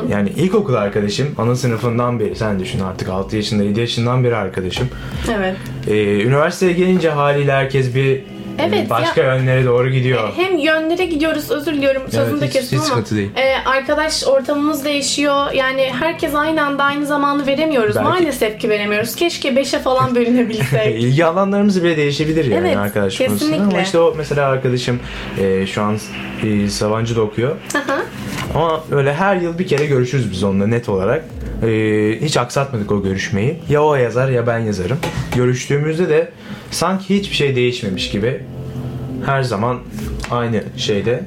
Yani 0.10 0.30
ilkokul 0.30 0.74
arkadaşım. 0.74 1.28
Ana 1.38 1.56
sınıfından 1.56 2.20
beri 2.20 2.36
sen 2.36 2.60
düşün 2.60 2.80
artık 2.80 3.10
6 3.10 3.36
yaşında 3.36 3.64
7 3.64 3.80
yaşından 3.80 4.24
beri 4.24 4.36
arkadaşım. 4.36 4.90
Evet. 5.38 5.56
Ee, 5.88 6.22
üniversiteye 6.22 6.74
gelince 6.74 7.10
haliyle 7.10 7.52
herkes 7.52 7.96
bir 7.96 8.24
Evet, 8.68 8.90
başka 8.90 9.22
yönlere 9.24 9.66
doğru 9.66 9.90
gidiyor. 9.90 10.30
Hem 10.36 10.58
yönlere 10.58 11.06
gidiyoruz 11.06 11.52
özür 11.52 11.74
diliyorum 11.74 12.02
sözünü 12.12 12.42
de 12.42 12.46
hiç- 12.48 12.54
kestim 12.54 12.80
hiç 12.82 12.92
ama 12.92 13.06
değil. 13.12 13.30
e, 13.36 13.70
arkadaş 13.70 14.24
ortamımız 14.28 14.86
değişiyor 14.86 15.52
yani 15.52 15.92
herkes 16.00 16.36
aynı 16.36 16.66
anda 16.66 16.84
aynı 16.84 17.06
zamanı 17.06 17.48
veremiyoruz 17.48 17.96
Belki- 17.96 18.10
maalesef 18.10 18.60
ki 18.60 18.70
veremiyoruz 18.70 19.16
keşke 19.16 19.50
5'e 19.56 19.80
falan 19.80 20.16
bölünebilsek 20.16 20.96
İlgi 21.02 21.26
alanlarımız 21.26 21.84
bile 21.84 21.98
değişebilir 21.98 22.46
yani 22.46 22.68
Evet, 22.68 22.78
arkadaş 22.78 23.18
konusunda. 23.18 23.40
kesinlikle. 23.40 23.64
Ama 23.64 23.82
işte 23.82 24.00
o 24.00 24.14
mesela 24.18 24.48
arkadaşım 24.48 25.00
e, 25.40 25.68
şu 25.68 25.82
an 25.82 25.98
e, 26.44 26.70
Sabancı'da 26.70 27.22
okuyor. 27.22 27.56
Aha. 27.76 28.02
Ama 28.56 28.84
öyle 28.92 29.14
her 29.14 29.36
yıl 29.36 29.60
bir 29.60 29.68
kere 29.68 29.86
görüşürüz 29.86 30.32
biz 30.32 30.44
onunla 30.44 30.68
net 30.68 30.90
olarak. 30.90 31.26
Ee, 31.64 32.20
hiç 32.22 32.38
aksatmadık 32.38 32.92
o 32.92 33.04
görüşmeyi. 33.04 33.60
Ya 33.70 33.84
o 33.84 33.96
yazar 33.96 34.30
ya 34.30 34.48
ben 34.48 34.60
yazarım. 34.60 34.98
Görüştüğümüzde 35.36 36.10
de 36.10 36.32
sanki 36.72 37.20
hiçbir 37.20 37.36
şey 37.36 37.56
değişmemiş 37.56 38.12
gibi 38.12 38.42
her 39.26 39.42
zaman 39.44 39.80
aynı 40.32 40.64
şeyde 40.78 41.24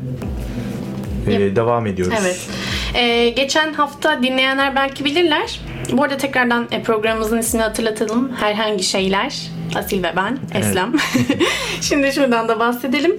e, 1.27 1.57
devam 1.57 1.87
ediyoruz. 1.87 2.18
Evet. 2.20 2.49
Ee, 2.94 3.29
geçen 3.29 3.73
hafta 3.73 4.23
dinleyenler 4.23 4.77
belki 4.77 5.05
bilirler. 5.05 5.61
Bu 5.92 6.03
arada 6.03 6.16
tekrardan 6.16 6.68
e, 6.70 6.83
programımızın 6.83 7.38
ismini 7.38 7.62
hatırlatalım. 7.62 8.33
Herhangi 8.33 8.83
şeyler. 8.83 9.51
Asil 9.75 10.03
ve 10.03 10.12
ben. 10.16 10.38
Eslem. 10.55 10.92
Şimdi 11.81 12.12
şuradan 12.12 12.49
da 12.49 12.61
bahsedelim. 12.61 13.16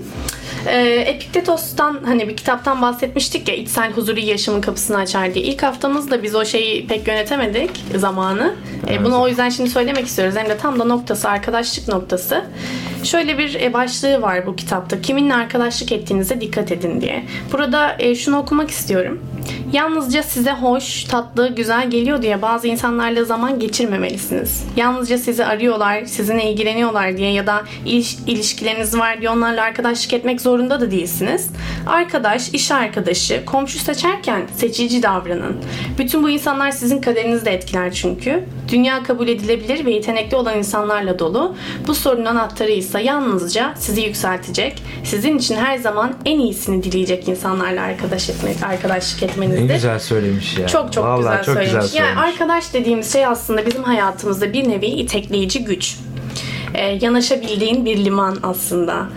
Ee, 0.67 1.03
Epiktetos'tan 1.07 1.99
hani 2.05 2.27
bir 2.27 2.37
kitaptan 2.37 2.81
bahsetmiştik 2.81 3.49
ya 3.49 3.55
içsel 3.55 3.91
huzuru 3.91 4.19
yaşamın 4.19 4.61
kapısını 4.61 4.97
açar 4.97 5.33
diye. 5.33 5.45
İlk 5.45 5.63
haftamızda 5.63 6.23
biz 6.23 6.35
o 6.35 6.45
şeyi 6.45 6.87
pek 6.87 7.07
yönetemedik 7.07 7.69
zamanı. 7.95 8.55
Evet. 8.87 9.01
bunu 9.03 9.21
o 9.21 9.27
yüzden 9.27 9.49
şimdi 9.49 9.69
söylemek 9.69 10.05
istiyoruz. 10.05 10.35
Hem 10.35 10.49
de 10.49 10.57
tam 10.57 10.79
da 10.79 10.83
noktası 10.83 11.29
arkadaşlık 11.29 11.87
noktası. 11.87 12.45
Şöyle 13.05 13.37
bir 13.37 13.55
e, 13.61 13.73
başlığı 13.73 14.21
var 14.21 14.47
bu 14.47 14.55
kitapta. 14.55 15.01
Kiminle 15.01 15.35
arkadaşlık 15.35 15.91
ettiğinize 15.91 16.41
dikkat 16.41 16.71
edin 16.71 17.01
diye. 17.01 17.23
Burada 17.51 17.95
e, 17.99 18.15
şunu 18.15 18.37
okumak 18.37 18.69
istiyorum. 18.69 19.23
Yalnızca 19.73 20.23
size 20.23 20.51
hoş, 20.51 21.03
tatlı, 21.03 21.55
güzel 21.55 21.89
geliyor 21.89 22.21
diye 22.21 22.41
bazı 22.41 22.67
insanlarla 22.67 23.23
zaman 23.23 23.59
geçirmemelisiniz. 23.59 24.63
Yalnızca 24.75 25.17
sizi 25.17 25.45
arıyorlar, 25.45 26.05
sizinle 26.05 26.51
ilgileniyorlar 26.51 27.17
diye 27.17 27.31
ya 27.31 27.47
da 27.47 27.63
iliş- 27.85 28.17
ilişkileriniz 28.27 28.97
var 28.97 29.21
diye 29.21 29.29
onlarla 29.29 29.63
arkadaşlık 29.63 30.13
etmek 30.13 30.41
zorunda 30.41 30.81
da 30.81 30.91
değilsiniz. 30.91 31.49
Arkadaş, 31.87 32.49
iş 32.49 32.71
arkadaşı, 32.71 33.45
komşu 33.45 33.79
seçerken 33.79 34.41
seçici 34.55 35.03
davranın. 35.03 35.55
Bütün 35.97 36.23
bu 36.23 36.29
insanlar 36.29 36.71
sizin 36.71 37.01
kaderinizi 37.01 37.45
de 37.45 37.51
etkiler 37.51 37.93
çünkü. 37.93 38.43
Dünya 38.71 39.03
kabul 39.03 39.27
edilebilir 39.27 39.85
ve 39.85 39.91
yetenekli 39.91 40.35
olan 40.37 40.57
insanlarla 40.57 41.19
dolu. 41.19 41.55
Bu 41.87 41.95
sorunun 41.95 42.25
anahtarı 42.25 42.71
ise 42.71 42.94
yalnızca 42.99 43.73
sizi 43.77 44.01
yükseltecek, 44.01 44.83
sizin 45.03 45.37
için 45.37 45.55
her 45.55 45.77
zaman 45.77 46.13
en 46.25 46.39
iyisini 46.39 46.83
dileyecek 46.83 47.27
insanlarla 47.27 47.81
arkadaş 47.81 48.29
etmek, 48.29 48.63
arkadaşlık 48.63 49.21
Ne 49.21 49.27
etmenizdir. 49.27 49.73
güzel 49.73 49.99
söylemiş 49.99 50.57
ya. 50.57 50.67
Çok 50.67 50.93
çok 50.93 51.05
Vallahi 51.05 51.17
güzel 51.21 51.35
çok 51.37 51.45
söylemiş. 51.45 51.67
güzel 51.71 51.81
söylemiş. 51.87 52.17
Yani 52.17 52.29
arkadaş 52.29 52.73
dediğimiz 52.73 53.13
şey 53.13 53.25
aslında 53.25 53.65
bizim 53.65 53.83
hayatımızda 53.83 54.53
bir 54.53 54.69
nevi 54.69 54.85
itekleyici 54.85 55.63
güç. 55.63 55.95
E, 56.77 56.99
yanaşabildiğin 57.01 57.85
bir 57.85 58.05
liman 58.05 58.37
aslında. 58.43 59.07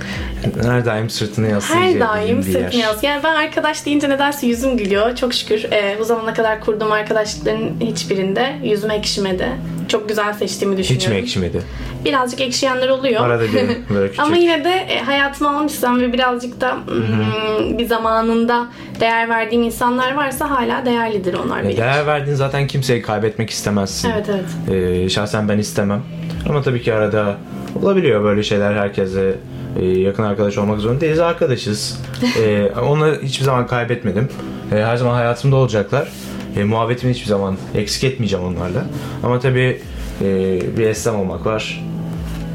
Her 0.62 0.84
daim 0.84 1.10
sırtını 1.10 1.46
Her 1.46 1.50
yaslayabildiğin 1.52 2.00
daim 2.00 2.42
sırtını 2.42 2.80
yaz. 2.80 3.02
Yani 3.02 3.22
ben 3.24 3.34
arkadaş 3.34 3.86
deyince 3.86 4.08
nedense 4.08 4.46
yüzüm 4.46 4.76
gülüyor. 4.76 5.16
Çok 5.16 5.34
şükür 5.34 5.64
e, 5.72 5.96
bu 6.00 6.04
zamana 6.04 6.34
kadar 6.34 6.60
kurduğum 6.60 6.92
arkadaşlıkların 6.92 7.80
hiçbirinde 7.80 8.52
yüzüm 8.64 8.90
ekşimedi. 8.90 9.48
Çok 9.88 10.08
güzel 10.08 10.32
seçtiğimi 10.32 10.76
Hiç 10.76 10.90
düşünüyorum. 10.90 11.16
mi 11.16 11.22
ekşimedi? 11.22 11.62
Birazcık 12.04 12.40
ekşiyenler 12.40 12.88
oluyor. 12.88 13.20
Arada 13.20 13.44
bir 13.44 13.54
böyle 13.94 14.08
küçük. 14.08 14.20
Ama 14.20 14.36
yine 14.36 14.64
de 14.64 14.70
e, 14.70 15.00
hayatıma 15.00 15.58
almışsam 15.58 16.00
ve 16.00 16.12
birazcık 16.12 16.60
da 16.60 16.74
mm, 16.74 17.78
bir 17.78 17.86
zamanında 17.86 18.66
değer 19.00 19.28
verdiğim 19.28 19.62
insanlar 19.62 20.14
varsa 20.14 20.50
hala 20.50 20.84
değerlidir 20.84 21.34
onlar 21.34 21.64
benim. 21.64 21.76
Değer 21.76 22.06
verdiğin 22.06 22.36
zaten 22.36 22.66
kimseyi 22.66 23.02
kaybetmek 23.02 23.50
istemezsin. 23.50 24.10
Evet 24.10 24.26
evet. 24.28 25.04
Ee, 25.04 25.08
şahsen 25.08 25.48
ben 25.48 25.58
istemem. 25.58 26.02
Ama 26.48 26.62
tabii 26.62 26.82
ki 26.82 26.94
arada 26.94 27.36
olabiliyor 27.82 28.24
böyle 28.24 28.42
şeyler 28.42 28.74
herkese 28.74 29.34
e, 29.80 29.86
yakın 29.86 30.22
arkadaş 30.22 30.58
olmak 30.58 30.80
zorunda 30.80 31.00
değiliz. 31.00 31.18
Arkadaşız. 31.18 32.00
Ee, 32.38 32.70
onları 32.88 33.22
hiçbir 33.22 33.44
zaman 33.44 33.66
kaybetmedim. 33.66 34.28
Ee, 34.72 34.76
her 34.76 34.96
zaman 34.96 35.14
hayatımda 35.14 35.56
olacaklar. 35.56 36.08
E, 36.56 36.64
muhabbetimi 36.64 37.12
hiçbir 37.12 37.26
zaman 37.26 37.56
eksik 37.74 38.04
etmeyeceğim 38.04 38.44
onlarla. 38.44 38.84
Ama 39.22 39.40
tabii 39.40 39.80
e, 40.24 40.60
bir 40.76 40.86
esnem 40.86 41.14
olmak 41.14 41.46
var. 41.46 41.84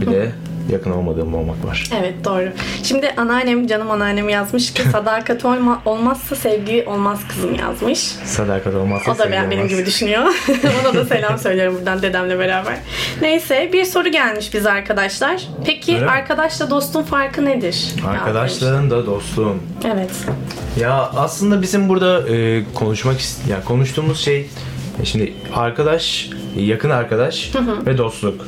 Bir 0.02 0.06
de 0.12 0.32
yakın 0.72 0.92
olmadığım 0.92 1.34
olmak 1.36 1.66
var. 1.66 1.90
Evet 2.00 2.14
doğru. 2.26 2.50
Şimdi 2.84 3.14
anneannem 3.18 3.68
canım 3.68 3.92
anneannem 3.92 4.30
yazmış 4.30 4.74
ki 4.74 4.84
sadakat 4.92 5.46
olma, 5.46 5.82
olmazsa 5.86 6.36
sevgi 6.36 6.84
olmaz 6.88 7.20
kızım 7.30 7.56
yazmış. 7.56 8.00
Sadakat 8.26 8.76
olmazsa 8.76 9.12
O 9.12 9.14
da 9.14 9.18
sevgi 9.24 9.32
ben 9.32 9.52
benim 9.52 9.60
olmaz. 9.64 9.72
gibi 9.78 9.86
düşünüyor. 9.86 10.24
Ona 10.84 10.94
da 10.94 11.06
selam 11.06 11.38
söylüyorum 11.38 11.76
buradan 11.78 12.02
dedemle 12.02 12.40
beraber. 12.40 12.78
Neyse 13.22 13.70
bir 13.74 13.86
soru 13.86 14.10
gelmiş 14.12 14.54
bize 14.54 14.72
arkadaşlar. 14.72 15.48
Peki 15.66 15.94
Öyle 15.96 16.06
mi? 16.06 16.12
arkadaşla 16.12 16.70
dostun 16.70 17.04
farkı 17.04 17.46
nedir? 17.46 17.94
Arkadaşlığın 18.08 18.90
da 18.90 19.06
dostluğun. 19.06 19.62
Evet. 19.94 20.12
Ya 20.80 20.94
aslında 21.16 21.62
bizim 21.62 21.90
burada 21.90 22.30
e, 22.36 22.64
konuşmak 22.74 23.20
ist- 23.20 23.50
ya 23.52 23.64
konuştuğumuz 23.64 24.20
şey 24.20 24.50
e, 25.02 25.06
şimdi 25.06 25.34
arkadaş, 25.56 26.30
yakın 26.58 26.90
arkadaş 26.90 27.52
ve 27.86 27.98
dostluk. 27.98 28.48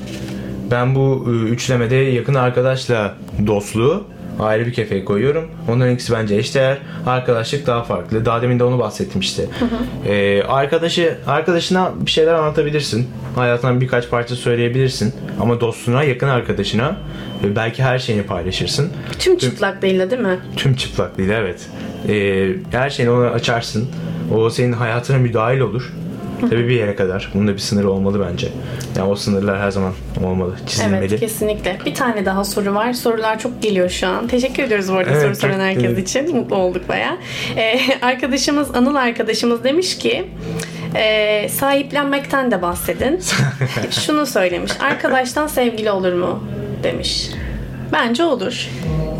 Ben 0.71 0.95
bu 0.95 1.25
e, 1.27 1.31
üçlemede 1.31 1.95
yakın 1.95 2.33
arkadaşla 2.33 3.15
dostluğu 3.47 4.03
ayrı 4.39 4.65
bir 4.65 4.73
kefeye 4.73 5.05
koyuyorum. 5.05 5.51
Onların 5.69 5.93
ikisi 5.93 6.13
bence 6.13 6.35
eşdeğer. 6.35 6.77
Arkadaşlık 7.05 7.67
daha 7.67 7.83
farklı. 7.83 8.25
Daha 8.25 8.41
demin 8.41 8.59
de 8.59 8.63
onu 8.63 8.79
bahsettim 8.79 9.21
işte. 9.21 9.45
E, 10.07 10.43
arkadaşı 10.43 11.17
arkadaşına 11.27 11.91
bir 12.05 12.11
şeyler 12.11 12.33
anlatabilirsin. 12.33 13.07
Hayatından 13.35 13.81
birkaç 13.81 14.09
parça 14.09 14.35
söyleyebilirsin. 14.35 15.13
Ama 15.39 15.61
dostuna, 15.61 16.03
yakın 16.03 16.27
arkadaşına 16.27 16.97
e, 17.43 17.55
belki 17.55 17.83
her 17.83 17.99
şeyini 17.99 18.23
paylaşırsın. 18.23 18.91
Tüm 19.19 19.37
çıplaklığıyla 19.37 20.11
değil 20.11 20.21
mi? 20.21 20.39
Tüm 20.55 20.75
çıplaklığıyla 20.75 21.39
evet. 21.39 21.69
Ee, 22.09 22.49
her 22.71 22.89
şeyini 22.89 23.11
ona 23.11 23.29
açarsın. 23.29 23.87
O 24.35 24.49
senin 24.49 24.73
hayatına 24.73 25.17
müdahil 25.17 25.59
olur. 25.59 25.93
Tabii 26.49 26.67
bir 26.67 26.75
yere 26.75 26.95
kadar. 26.95 27.31
Bunun 27.33 27.47
da 27.47 27.53
bir 27.53 27.59
sınırı 27.59 27.91
olmalı 27.91 28.27
bence. 28.31 28.47
Yani 28.97 29.09
o 29.09 29.15
sınırlar 29.15 29.59
her 29.59 29.71
zaman 29.71 29.93
olmalı, 30.23 30.55
çizilmeli. 30.67 31.05
Evet 31.05 31.19
kesinlikle. 31.19 31.77
Bir 31.85 31.95
tane 31.95 32.25
daha 32.25 32.43
soru 32.43 32.75
var. 32.75 32.93
Sorular 32.93 33.39
çok 33.39 33.61
geliyor 33.61 33.89
şu 33.89 34.07
an. 34.07 34.27
Teşekkür 34.27 34.63
ediyoruz 34.63 34.91
bu 34.91 34.93
arada 34.93 35.11
Evet, 35.11 35.21
soru 35.21 35.35
soran 35.35 35.59
herkes 35.59 35.83
evet. 35.83 36.09
için. 36.09 36.35
Mutlu 36.35 36.55
olduk 36.55 36.89
baya. 36.89 37.17
Ee, 37.57 37.79
arkadaşımız, 38.01 38.75
Anıl 38.75 38.95
arkadaşımız 38.95 39.63
demiş 39.63 39.97
ki 39.97 40.25
e, 40.95 41.49
sahiplenmekten 41.49 42.51
de 42.51 42.61
bahsedin. 42.61 43.19
Şunu 44.05 44.25
söylemiş. 44.25 44.71
Arkadaştan 44.81 45.47
sevgili 45.47 45.91
olur 45.91 46.13
mu? 46.13 46.43
Demiş. 46.83 47.29
Bence 47.93 48.23
olur. 48.23 48.69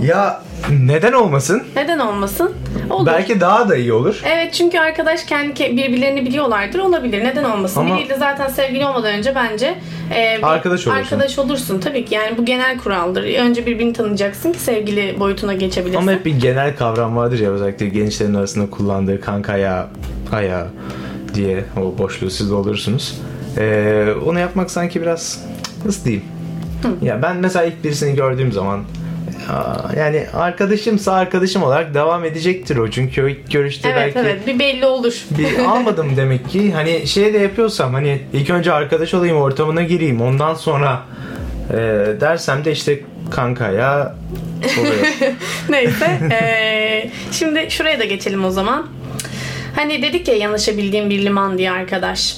Ya 0.04 0.42
neden 0.82 1.14
olmasın? 1.14 1.64
Neden 1.76 2.00
olmasın? 2.00 2.52
Olur. 2.90 3.06
Belki 3.06 3.42
daha 3.42 3.70
da 3.70 3.76
iyi 3.76 3.94
olur. 3.94 4.22
Evet 4.26 4.54
çünkü 4.54 4.80
arkadaş 4.80 5.24
kendi 5.24 5.54
ke- 5.64 5.78
birbirlerini 5.78 6.26
biliyorlardır 6.26 6.80
olabilir. 6.80 7.24
Neden 7.24 7.44
olmasın? 7.44 7.80
Ama- 7.82 7.98
Biriyle 7.98 8.16
zaten 8.18 8.48
sevgili 8.48 8.86
olmadan 8.86 9.14
önce 9.14 9.36
bence 9.36 9.76
e, 10.16 10.42
Arkadaş 10.42 10.88
olursun. 10.88 11.02
Arkadaş 11.02 11.40
olursun 11.40 11.80
tabii 11.80 12.06
ki. 12.06 12.16
Yani 12.16 12.38
bu 12.38 12.46
genel 12.46 12.78
kuraldır. 12.78 13.24
Önce 13.40 13.66
birbirini 13.66 13.94
tanıyacaksın 13.94 14.52
ki 14.54 14.60
sevgili 14.60 15.20
boyutuna 15.20 15.54
geçebilirsin. 15.54 16.02
Ama 16.02 16.12
hep 16.12 16.26
bir 16.26 16.40
genel 16.40 16.76
kavram 16.76 17.16
vardır 17.18 17.40
ya 17.40 17.52
özellikle 17.52 17.90
gençlerin 17.90 18.34
arasında 18.34 18.70
kullandığı 18.70 19.22
kanka 19.22 19.58
ya, 19.58 19.88
aya 20.34 20.68
diye 21.34 21.64
o 21.82 21.98
boşluğu 21.98 22.30
siz 22.30 22.50
doldurursunuz. 22.52 23.22
Ee, 23.58 24.08
onu 24.26 24.40
yapmak 24.40 24.72
sanki 24.72 25.02
biraz 25.02 25.46
nasıl 25.86 26.06
diyeyim? 26.06 26.26
Ya 27.02 27.22
ben 27.22 27.36
mesela 27.38 27.66
ilk 27.66 27.84
birisini 27.84 28.16
gördüğüm 28.16 28.52
zaman 28.52 28.80
yani 29.98 30.26
arkadaşımsa 30.34 31.14
arkadaşım 31.14 31.64
olarak 31.64 31.94
devam 31.94 32.26
edecektir 32.26 32.78
o. 32.78 32.92
Çünkü 32.92 33.24
o 33.24 33.28
ilk 33.28 33.52
görüşte 33.52 33.90
evet 33.90 34.16
belki 34.16 34.20
evet 34.30 34.48
bir 34.48 34.60
belli 34.60 34.86
olur. 34.86 35.14
bir 35.38 35.60
almadım 35.66 36.18
demek 36.18 36.50
ki. 36.50 36.72
Hani 36.74 37.08
şey 37.08 37.34
de 37.34 37.38
yapıyorsam 37.38 37.94
hani 37.94 38.22
ilk 38.34 38.50
önce 38.50 38.74
arkadaş 38.74 39.14
olayım 39.14 39.38
ortamına 39.38 39.84
gireyim 39.84 40.22
ondan 40.22 40.54
sonra 40.54 41.02
e, 41.70 41.76
dersem 42.22 42.66
de 42.66 42.72
işte 42.72 43.00
kanka 43.32 43.72
ya. 43.72 44.16
Neyse. 45.70 46.20
eee, 46.32 47.12
şimdi 47.32 47.68
şuraya 47.70 48.00
da 48.00 48.06
geçelim 48.06 48.46
o 48.46 48.52
zaman. 48.52 48.88
Hani 49.76 50.02
dedik 50.02 50.28
ya 50.28 50.36
yanaşabildiğim 50.36 51.10
bir 51.10 51.26
liman 51.26 51.58
diye 51.58 51.72
arkadaş. 51.72 52.38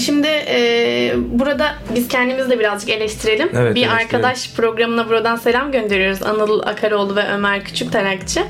Şimdi 0.00 0.26
eee, 0.26 1.14
burada 1.30 1.74
biz 1.94 2.08
kendimizi 2.08 2.50
de 2.50 2.58
birazcık 2.58 2.88
eleştirelim. 2.90 3.48
Evet, 3.54 3.74
bir 3.74 3.86
arkadaş 3.88 4.50
programına 4.56 5.08
buradan 5.08 5.36
selam 5.36 5.72
gönderiyoruz. 5.72 6.22
Anıl 6.22 6.60
Akaroğlu 6.66 7.16
ve 7.16 7.24
Ömer 7.34 7.64
Küçük 7.64 7.92
Tarakçı. 7.92 8.40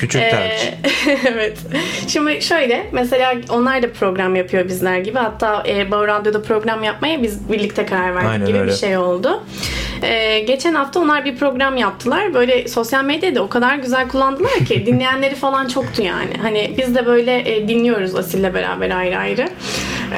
Küçük 0.00 0.22
Ee, 0.22 0.30
tercih. 0.30 0.66
evet. 1.32 1.58
Şimdi 2.08 2.42
şöyle 2.42 2.86
mesela 2.92 3.34
onlar 3.50 3.82
da 3.82 3.92
program 3.92 4.36
yapıyor 4.36 4.68
bizler 4.68 4.98
gibi. 4.98 5.18
Hatta 5.18 5.62
e, 5.68 5.90
Bağır 5.90 6.08
Radyo'da 6.08 6.42
program 6.42 6.84
yapmaya 6.84 7.22
biz 7.22 7.52
birlikte 7.52 7.86
karar 7.86 8.14
verdik 8.14 8.30
Aynen 8.30 8.46
gibi 8.46 8.58
öyle. 8.58 8.70
bir 8.70 8.76
şey 8.76 8.96
oldu. 8.96 9.42
Ee, 10.02 10.38
geçen 10.40 10.74
hafta 10.74 11.00
onlar 11.00 11.24
bir 11.24 11.36
program 11.36 11.76
yaptılar. 11.76 12.34
Böyle 12.34 12.68
sosyal 12.68 13.04
medyada 13.04 13.42
o 13.42 13.48
kadar 13.48 13.76
güzel 13.76 14.08
kullandılar 14.08 14.52
ki 14.68 14.86
dinleyenleri 14.86 15.34
falan 15.34 15.68
çoktu 15.68 16.02
yani. 16.02 16.30
Hani 16.42 16.74
biz 16.78 16.94
de 16.94 17.06
böyle 17.06 17.54
e, 17.56 17.68
dinliyoruz 17.68 18.14
Asil'le 18.14 18.54
beraber 18.54 18.90
ayrı 18.90 19.18
ayrı. 19.18 19.48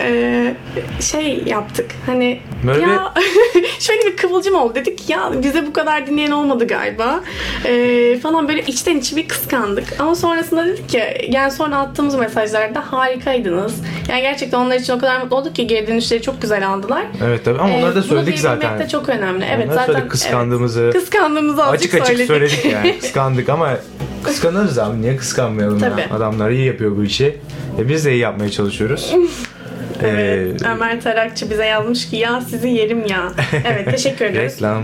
Ee, 0.02 0.54
şey 1.00 1.42
yaptık. 1.46 1.90
Hani 2.06 2.40
Böyle 2.66 2.80
ya 2.82 3.14
şöyle 3.80 4.06
bir 4.06 4.16
kıvılcım 4.16 4.54
oldu. 4.54 4.74
Dedik 4.74 5.10
ya 5.10 5.30
bize 5.42 5.66
bu 5.66 5.72
kadar 5.72 6.06
dinleyen 6.06 6.30
olmadı 6.30 6.66
galiba. 6.66 7.20
Ee, 7.64 8.18
falan 8.22 8.48
böyle 8.48 8.62
içten 8.62 8.96
içe 8.96 9.16
bir 9.16 9.28
kıskandık. 9.28 9.84
Ama 9.98 10.14
sonrasında 10.14 10.66
dedik 10.66 10.88
ki 10.88 11.02
yani 11.28 11.50
sonra 11.52 11.76
attığımız 11.76 12.14
mesajlarda 12.14 12.92
harikaydınız. 12.92 13.74
Yani 14.10 14.22
gerçekten 14.22 14.58
onlar 14.58 14.76
için 14.76 14.92
o 14.92 14.98
kadar 14.98 15.20
mutlu 15.20 15.36
olduk 15.36 15.54
ki 15.54 15.66
geri 15.66 15.86
dönüşleri 15.86 16.22
çok 16.22 16.42
güzel 16.42 16.68
aldılar. 16.68 17.02
Evet 17.26 17.44
tabii 17.44 17.58
ama 17.58 17.76
onları 17.76 17.94
da 17.94 17.98
Ee, 17.98 18.02
söyledik 18.02 18.34
bunu 18.34 18.42
zaten. 18.42 18.78
de 18.78 18.88
çok 18.88 19.08
önemli. 19.08 19.44
Evet 19.54 19.67
Onları 19.68 19.80
zaten 19.80 19.92
söyledik, 19.92 20.10
kıskandığımızı 20.10 20.80
evet. 20.80 20.92
kıskandığımızı 20.92 21.64
azıcık 21.64 21.94
açık 21.94 22.10
açık 22.10 22.26
söyledik. 22.26 22.26
söyledik 22.26 22.64
yani. 22.64 22.98
Kıskandık 23.00 23.48
ama 23.48 23.76
kıskanırız 24.24 24.78
abi. 24.78 25.02
Niye 25.02 25.16
kıskanmayalım 25.16 25.80
Tabii. 25.80 26.00
ya? 26.00 26.06
Adamlar 26.10 26.50
iyi 26.50 26.66
yapıyor 26.66 26.96
bu 26.96 27.04
işi. 27.04 27.38
E 27.78 27.88
biz 27.88 28.04
de 28.04 28.12
iyi 28.12 28.18
yapmaya 28.20 28.50
çalışıyoruz. 28.50 29.14
Evet. 30.04 30.62
Ee, 30.62 30.68
Ömer 30.68 31.00
Tarakçı 31.00 31.50
bize 31.50 31.64
yazmış 31.66 32.10
ki 32.10 32.16
ya 32.16 32.40
sizi 32.40 32.68
yerim 32.68 33.06
ya. 33.06 33.32
Evet 33.66 33.90
teşekkür 33.90 34.24
ederiz. 34.30 34.54
reklam. 34.56 34.82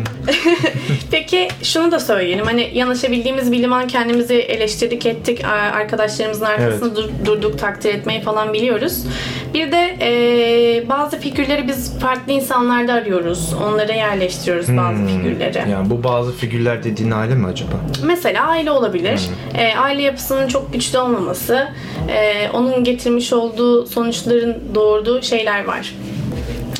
Peki 1.11 1.49
şunu 1.63 1.91
da 1.93 2.01
söyleyelim. 2.01 2.45
Hani 2.47 2.71
yanaşabildiğimiz 2.75 3.53
bir 3.53 3.59
liman 3.63 3.87
kendimizi 3.87 4.35
eleştirdik 4.35 5.07
ettik. 5.07 5.45
Ar- 5.45 5.81
Arkadaşlarımızın 5.81 6.45
arkasında 6.45 6.97
dur- 6.97 7.11
durduk 7.25 7.59
takdir 7.59 7.95
etmeyi 7.95 8.21
falan 8.23 8.53
biliyoruz. 8.53 9.05
Bir 9.55 9.73
de 9.73 9.97
e, 10.01 10.89
bazı 10.89 11.19
figürleri 11.19 11.69
biz 11.69 11.99
farklı 11.99 12.33
insanlarda 12.33 12.93
arıyoruz. 12.93 13.55
Onlara 13.69 13.93
yerleştiriyoruz 13.93 14.69
bazı 14.77 14.99
Hmm. 14.99 15.07
figürleri. 15.09 15.71
Yani 15.71 15.91
bu 15.91 16.05
bazı 16.05 16.33
figürler 16.33 16.85
dediğin 16.85 17.11
aile 17.11 17.35
mi 17.35 17.47
acaba? 17.47 17.71
Mesela 18.05 18.47
aile 18.47 18.71
olabilir. 18.71 19.21
E, 19.59 19.75
aile 19.77 20.03
yapısının 20.03 20.49
çok 20.49 20.73
güçlü 20.73 20.99
olmaması, 20.99 21.69
e, 22.09 22.49
onun 22.53 22.85
getirmiş 22.85 23.33
olduğu 23.33 23.87
sonuçların 23.87 24.57
doğurduğu 25.05 25.23
şeyler 25.23 25.65
var. 25.65 25.95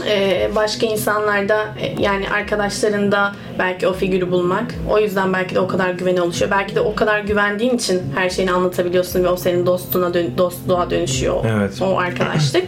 E, 0.09 0.51
başka 0.55 0.87
insanlarda 0.87 1.65
e, 1.81 2.03
yani 2.03 2.29
arkadaşlarında 2.29 3.33
belki 3.59 3.89
o 3.89 3.93
figürü 3.93 4.31
bulmak. 4.31 4.75
O 4.91 4.99
yüzden 4.99 5.33
belki 5.33 5.55
de 5.55 5.61
o 5.61 5.69
kadar 5.69 5.91
güveni 5.91 6.21
oluşuyor. 6.21 6.51
Belki 6.51 6.75
de 6.75 6.81
o 6.81 6.95
kadar 6.95 7.21
güvendiğin 7.21 7.75
için 7.75 8.03
her 8.15 8.31
şeyini 8.31 8.53
anlatabiliyorsun 8.53 9.25
ve 9.25 9.29
o 9.29 9.37
senin 9.37 9.67
dostluğuna 9.67 10.15
dön- 10.15 10.39
dostluğa 10.39 10.91
dönüşüyor. 10.91 11.45
Evet. 11.45 11.83
O 11.83 11.99
arkadaşlık. 11.99 12.65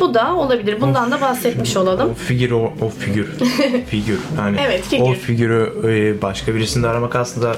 Bu 0.00 0.14
da 0.14 0.34
olabilir. 0.34 0.80
Bundan 0.80 1.10
da 1.10 1.20
bahsetmiş 1.20 1.76
olalım. 1.76 2.10
O 2.10 2.14
figür 2.14 2.50
o, 2.50 2.72
o 2.82 2.88
figür. 2.88 3.26
figür. 3.86 4.18
Yani 4.38 4.56
Evet, 4.66 4.82
figür. 4.82 5.04
O 5.04 5.12
figürü 5.14 5.72
e, 5.84 6.22
başka 6.22 6.54
birisinde 6.54 6.88
aramak 6.88 7.16
aslında 7.16 7.56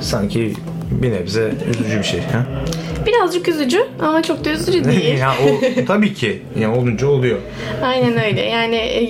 sanki 0.00 0.54
bir 0.90 1.12
nebze 1.12 1.52
üzücü 1.70 1.98
bir 1.98 2.04
şey. 2.04 2.20
Ha? 2.20 2.46
Birazcık 3.06 3.48
üzücü 3.48 3.78
ama 4.00 4.22
çok 4.22 4.44
da 4.44 4.50
üzücü 4.50 4.84
değil. 4.90 5.18
ya 5.18 5.32
o 5.44 5.60
tabii 5.86 6.14
ki. 6.14 6.42
Yani 6.60 6.76
olunca 6.78 7.06
oluyor. 7.06 7.38
Aynen 7.84 8.24
öyle. 8.24 8.40
Yani 8.40 8.76
e, 8.76 9.04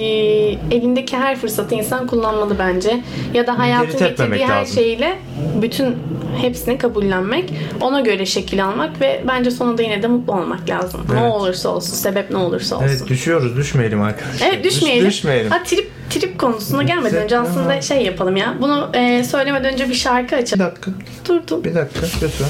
elindeki 0.77 1.17
her 1.17 1.37
fırsatı 1.37 1.75
insan 1.75 2.07
kullanmalı 2.07 2.59
bence. 2.59 3.01
Ya 3.35 3.47
da 3.47 3.59
hayatın 3.59 3.99
getirdiği 3.99 4.47
her 4.47 4.61
lazım. 4.61 4.75
şeyle 4.75 5.19
bütün 5.63 5.97
hepsini 6.41 6.79
kabullenmek, 6.79 7.53
ona 7.81 8.01
göre 8.01 8.27
şekil 8.27 8.65
almak 8.65 9.01
ve 9.01 9.21
bence 9.29 9.51
sonunda 9.51 9.83
yine 9.83 10.03
de 10.03 10.07
mutlu 10.07 10.33
olmak 10.33 10.71
lazım. 10.71 11.01
Ne 11.13 11.21
Evet. 11.21 11.33
olursa 11.33 11.69
olsun, 11.69 11.95
sebep 11.95 12.31
ne 12.31 12.37
olursa 12.37 12.77
olsun. 12.77 12.87
Evet 12.89 13.09
düşüyoruz. 13.09 13.57
Düşmeyelim 13.57 14.03
arkadaşlar. 14.03 14.47
Evet 14.49 14.65
düşmeyelim. 14.65 15.07
Düş- 15.07 15.15
düşmeyelim. 15.17 15.51
Ha, 15.51 15.63
trip 15.65 15.91
trip 16.21 16.39
konusuna 16.39 16.83
gelmeden 16.83 17.23
önce 17.23 17.39
aslında 17.39 17.81
şey 17.83 18.03
yapalım 18.03 18.37
ya. 18.37 18.55
Bunu 18.61 18.91
e, 18.95 19.25
söylemeden 19.25 19.73
önce 19.73 19.89
bir 19.89 19.95
şarkı 19.95 20.37
Bir 20.37 20.43
açalım. 20.43 20.67
dakika. 20.67 20.91
Durdum. 21.29 21.65
Bir 21.65 21.75
dakika 21.75 22.01
lütfen. 22.23 22.49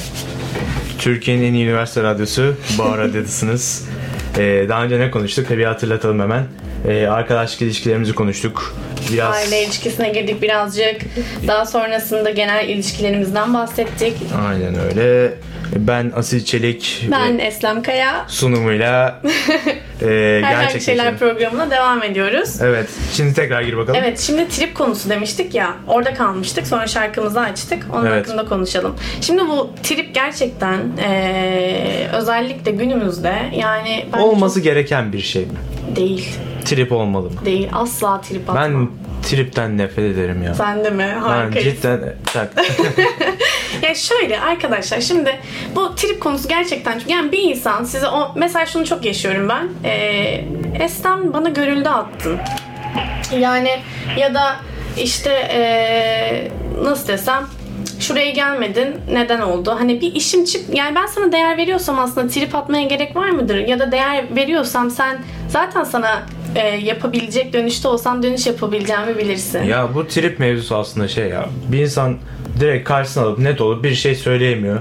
Türkiye'nin 0.99 1.43
en 1.43 1.53
iyi 1.53 1.65
üniversite 1.65 2.03
radyosu 2.03 2.55
Bağır 2.79 2.97
Radyo'dasınız. 2.97 3.85
Ee, 4.37 4.65
daha 4.69 4.83
önce 4.83 4.99
ne 4.99 5.11
konuştuk? 5.11 5.49
Bir 5.49 5.63
hatırlatalım 5.65 6.19
hemen. 6.19 6.43
Ee, 6.87 7.07
arkadaşlık 7.07 7.61
ilişkilerimizi 7.61 8.13
konuştuk. 8.15 8.75
Biraz 9.13 9.35
Aile 9.35 9.63
ilişkisine 9.65 10.09
girdik 10.09 10.41
birazcık. 10.41 11.01
Daha 11.47 11.65
sonrasında 11.65 12.29
genel 12.29 12.69
ilişkilerimizden 12.69 13.53
bahsettik. 13.53 14.13
aynen 14.49 14.75
öyle. 14.79 15.33
Ben 15.75 16.11
Asil 16.15 16.45
Çelik 16.45 17.07
Ben 17.11 17.39
Eslem 17.39 17.83
Kaya. 17.83 18.25
sunumuyla 18.27 19.21
e, 20.01 20.05
Herhangi 20.05 20.41
gerçekleştirdim. 20.63 20.81
Şeyler 20.97 21.17
programına 21.17 21.71
devam 21.71 22.03
ediyoruz. 22.03 22.61
Evet. 22.61 22.89
Şimdi 23.13 23.33
tekrar 23.33 23.61
gir 23.61 23.77
bakalım. 23.77 23.99
Evet 24.03 24.19
şimdi 24.19 24.47
trip 24.47 24.75
konusu 24.75 25.09
demiştik 25.09 25.55
ya 25.55 25.73
orada 25.87 26.13
kalmıştık 26.13 26.67
sonra 26.67 26.87
şarkımızı 26.87 27.39
açtık 27.39 27.83
onun 27.93 28.05
Evet. 28.05 28.27
hakkında 28.27 28.45
konuşalım. 28.45 28.95
Şimdi 29.21 29.41
bu 29.47 29.69
trip 29.83 30.15
gerçekten 30.15 30.77
eee, 30.97 32.07
özellikle 32.13 32.71
günümüzde 32.71 33.35
yani 33.55 34.05
Olması 34.19 34.59
gereken 34.59 35.13
bir 35.13 35.19
şey 35.21 35.41
mi? 35.41 35.49
çok 35.87 35.95
değil 35.95 36.29
Trip 36.65 36.91
olmalı 36.91 37.29
mı? 37.29 37.45
değil 37.45 37.69
asla 37.73 38.21
trip 38.21 38.49
atma. 38.49 38.61
Ben 38.61 38.87
tripten 39.23 39.77
nefret 39.77 40.15
ederim 40.17 40.43
ya. 40.43 40.53
Sen 40.53 40.83
de 40.83 40.89
mi? 40.89 40.97
Ben 41.15 41.19
Harikayız. 41.19 41.75
cidden 41.75 42.13
tak. 42.33 42.51
Ya 43.83 43.95
şöyle 43.95 44.39
arkadaşlar 44.39 45.01
şimdi 45.01 45.39
bu 45.75 45.95
trip 45.95 46.21
konusu 46.21 46.47
gerçekten 46.47 47.01
yani 47.07 47.31
bir 47.31 47.41
insan 47.43 47.83
size 47.83 48.07
o 48.07 48.31
mesela 48.35 48.65
şunu 48.65 48.85
çok 48.85 49.05
yaşıyorum 49.05 49.49
ben. 49.49 49.69
Ee, 49.89 50.45
Estem 50.79 51.33
bana 51.33 51.49
görüldü 51.49 51.89
attın. 51.89 52.39
Yani 53.39 53.69
ya 54.17 54.33
da 54.33 54.55
işte 54.97 55.29
ee, 55.51 56.47
nasıl 56.83 57.07
desem 57.07 57.47
şuraya 57.99 58.31
gelmedin 58.31 58.95
neden 59.11 59.41
oldu? 59.41 59.75
Hani 59.79 60.01
bir 60.01 60.13
işim 60.15 60.45
çık 60.45 60.75
yani 60.75 60.95
ben 60.95 61.05
sana 61.05 61.31
değer 61.31 61.57
veriyorsam 61.57 61.99
aslında 61.99 62.27
trip 62.27 62.55
atmaya 62.55 62.83
gerek 62.83 63.15
var 63.15 63.29
mıdır? 63.29 63.57
Ya 63.57 63.79
da 63.79 63.91
değer 63.91 64.23
veriyorsam 64.35 64.91
sen 64.91 65.17
zaten 65.49 65.83
sana 65.83 66.23
ee, 66.55 66.67
yapabilecek 66.67 67.53
dönüşte 67.53 67.87
olsam 67.87 68.23
dönüş 68.23 68.47
yapabileceğimi 68.47 69.17
bilirsin. 69.17 69.63
ya 69.63 69.95
bu 69.95 70.07
trip 70.07 70.39
mevzusu 70.39 70.75
aslında 70.75 71.07
şey 71.07 71.27
ya. 71.29 71.45
Bir 71.71 71.79
insan 71.79 72.17
direkt 72.61 72.87
karşısına 72.87 73.23
alıp 73.23 73.39
net 73.39 73.61
olup 73.61 73.83
bir 73.83 73.95
şey 73.95 74.15
söyleyemiyor. 74.15 74.79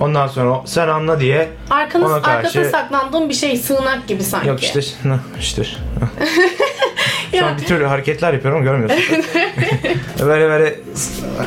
Ondan 0.00 0.26
sonra 0.26 0.62
sen 0.64 0.88
anla 0.88 1.20
diye 1.20 1.48
Arkanız, 1.70 2.10
ona 2.10 2.22
karşı 2.22 2.36
arkasına 2.38 2.64
saklandığın 2.64 3.28
bir 3.28 3.34
şey 3.34 3.56
sığınak 3.56 4.08
gibi 4.08 4.22
sanki. 4.22 4.48
yok 4.48 4.62
işte 4.62 4.80
işte. 5.40 5.64
Şu 7.38 7.46
an 7.46 7.58
bir 7.58 7.64
türlü 7.64 7.84
hareketler 7.84 8.32
yapıyorum 8.32 8.62
görmüyorsun. 8.62 8.98
böyle 10.20 10.48
böyle 10.48 10.74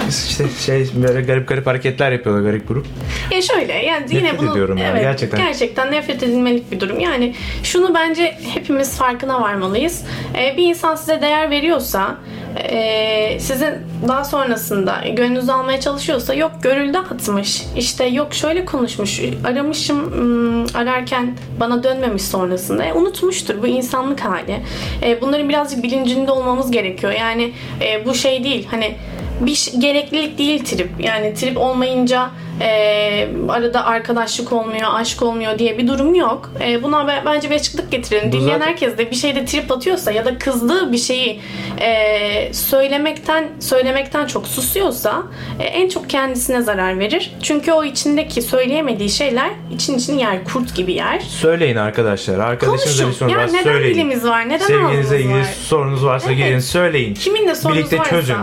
işte 0.10 0.46
şey 0.60 0.88
böyle 0.96 1.22
garip 1.22 1.48
garip 1.48 1.68
hareketler 1.68 2.12
yapıyorlar 2.12 2.44
garip 2.44 2.68
grup. 2.68 2.86
Ya 3.32 3.42
şöyle 3.42 3.74
yani 3.74 4.06
yine 4.10 4.24
Nefret 4.24 4.40
bunu 4.40 4.52
ediyorum 4.52 4.78
ya, 4.78 4.90
evet, 4.92 5.02
gerçekten. 5.02 5.40
gerçekten 5.40 5.92
nefret 5.92 6.24
edilmelik 6.24 6.72
bir 6.72 6.80
durum. 6.80 7.00
Yani 7.00 7.36
şunu 7.64 7.94
bence 7.94 8.38
hepimiz 8.54 8.98
farkına 8.98 9.42
varmalıyız. 9.42 10.04
Ee, 10.36 10.58
bir 10.58 10.70
insan 10.70 10.96
size 10.96 11.22
değer 11.22 11.50
veriyorsa 11.50 12.18
e, 12.58 13.40
sizin 13.40 13.74
daha 14.08 14.24
sonrasında 14.24 15.02
gönlünüzü 15.16 15.52
almaya 15.52 15.80
çalışıyorsa 15.80 16.34
yok 16.34 16.52
görüldü 16.62 16.98
atmış 16.98 17.64
işte 17.78 18.06
yok 18.06 18.34
şöyle 18.34 18.66
konuşmuş 18.66 19.22
aramışım 19.46 20.12
hmm, 20.12 20.76
ararken 20.76 21.38
bana 21.60 21.84
dönmemiş 21.84 22.24
sonrasında 22.24 22.84
E, 22.84 22.94
unutmuştur 22.94 23.62
bu 23.62 23.68
insanlık 23.68 24.20
hali. 24.20 24.60
E, 25.04 25.22
bunların 25.22 25.50
birazcık 25.50 25.84
bilincinde 25.84 26.32
olmamız 26.32 26.72
gerekiyor. 26.72 27.14
Yani 27.14 27.54
e, 27.82 28.06
bu 28.06 28.14
şey 28.14 28.44
değil 28.44 28.68
hani 28.72 28.96
bir 29.46 29.72
gereklilik 29.80 30.38
değil 30.38 30.66
trip. 30.66 30.90
Yani 31.00 31.34
trip 31.34 31.58
olmayınca 31.58 32.30
e, 32.62 33.28
arada 33.50 33.86
arkadaşlık 33.86 34.54
olmuyor, 34.54 34.88
aşk 34.94 35.22
olmuyor 35.22 35.60
diye 35.60 35.78
bir 35.78 35.88
durum 35.88 36.16
yok. 36.16 36.52
E, 36.66 36.84
buna 36.84 37.08
be- 37.08 37.22
bence 37.26 37.50
bir 37.50 37.56
açıklık 37.56 37.92
getirelim. 37.92 38.28
Bu 38.32 38.32
Dinleyen 38.32 38.54
zaten- 38.60 38.68
herkes 38.72 38.98
de 38.98 39.12
bir 39.12 39.16
şeyde 39.16 39.46
trip 39.46 39.72
atıyorsa 39.72 40.12
ya 40.12 40.26
da 40.26 40.38
kızdığı 40.38 40.92
bir 40.92 40.98
şeyi 40.98 41.40
e, 41.82 42.54
söylemekten 42.54 43.46
söylemekten 43.60 44.26
çok 44.28 44.48
susuyorsa 44.48 45.24
e, 45.60 45.64
en 45.64 45.90
çok 45.90 46.10
kendisine 46.10 46.62
zarar 46.62 47.00
verir. 47.00 47.32
Çünkü 47.44 47.72
o 47.72 47.84
içindeki 47.84 48.42
söyleyemediği 48.42 49.10
şeyler 49.10 49.50
için 49.74 49.98
içini 49.98 50.22
yer, 50.22 50.44
kurt 50.44 50.76
gibi 50.76 50.94
yer. 50.94 51.20
Söyleyin 51.20 51.76
arkadaşlar. 51.76 52.40
Arkadaşınıza 52.40 53.08
bir 53.08 53.14
sorun 53.14 53.30
Ya 53.32 53.38
varsa 53.38 53.54
neden 53.54 53.64
söyleyin. 53.64 53.96
dilimiz 53.96 54.24
var? 54.26 54.50
Neden 54.50 54.66
Sevginize 54.66 55.20
ilgili 55.20 55.34
var? 55.34 55.48
sorunuz 55.64 56.06
varsa 56.06 56.28
Evet. 56.28 56.38
gelin 56.38 56.60
söyleyin. 56.60 57.14
Kiminle 57.14 57.56
sorunuz 57.56 57.78
Birlikte 57.80 57.98
varsa. 57.98 58.10
çözün. 58.10 58.36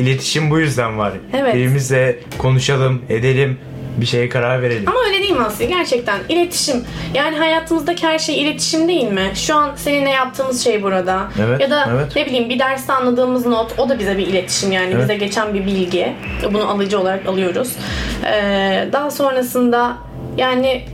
İletişim 0.00 0.50
bu 0.50 0.58
yüzden 0.58 0.98
var. 0.98 1.12
Evet. 1.32 1.54
Birbirimizle 1.54 2.18
konuşalım, 2.38 3.02
edelim, 3.08 3.58
bir 3.96 4.06
şeye 4.06 4.28
karar 4.28 4.62
verelim. 4.62 4.88
Ama 4.88 4.98
öyle 5.06 5.18
değil 5.18 5.36
mi 5.36 5.42
Aslı? 5.44 5.64
Gerçekten 5.64 6.18
iletişim. 6.28 6.84
Yani 7.14 7.36
hayatımızdaki 7.36 8.06
her 8.06 8.18
şey 8.18 8.42
iletişim 8.42 8.88
değil 8.88 9.08
mi? 9.08 9.30
Şu 9.34 9.54
an 9.54 9.70
seninle 9.76 10.10
yaptığımız 10.10 10.64
şey 10.64 10.82
burada. 10.82 11.28
Evet, 11.46 11.60
ya 11.60 11.70
da 11.70 11.88
evet. 11.94 12.16
ne 12.16 12.26
bileyim 12.26 12.48
bir 12.48 12.58
derste 12.58 12.92
anladığımız 12.92 13.46
not 13.46 13.78
o 13.78 13.88
da 13.88 13.98
bize 13.98 14.18
bir 14.18 14.26
iletişim 14.26 14.72
yani 14.72 14.90
Evet. 14.92 15.02
bize 15.02 15.16
geçen 15.16 15.54
bir 15.54 15.66
bilgi. 15.66 16.12
Bunu 16.52 16.70
alıcı 16.70 17.00
olarak 17.00 17.26
alıyoruz. 17.26 17.72
Ee, 18.24 18.88
daha 18.92 19.10
sonrasında 19.10 19.96
yani 20.36 20.84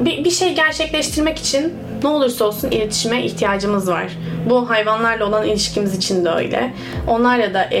bir, 0.00 0.24
bir 0.24 0.30
şey 0.30 0.54
gerçekleştirmek 0.54 1.38
için 1.38 1.72
ne 2.02 2.08
olursa 2.08 2.44
olsun 2.44 2.70
iletişime 2.70 3.22
ihtiyacımız 3.22 3.88
var. 3.88 4.06
Bu 4.50 4.70
hayvanlarla 4.70 5.26
olan 5.26 5.46
ilişkimiz 5.46 5.96
için 5.96 6.24
de 6.24 6.30
öyle. 6.30 6.74
Onlarla 7.08 7.54
da 7.54 7.68
e, 7.72 7.80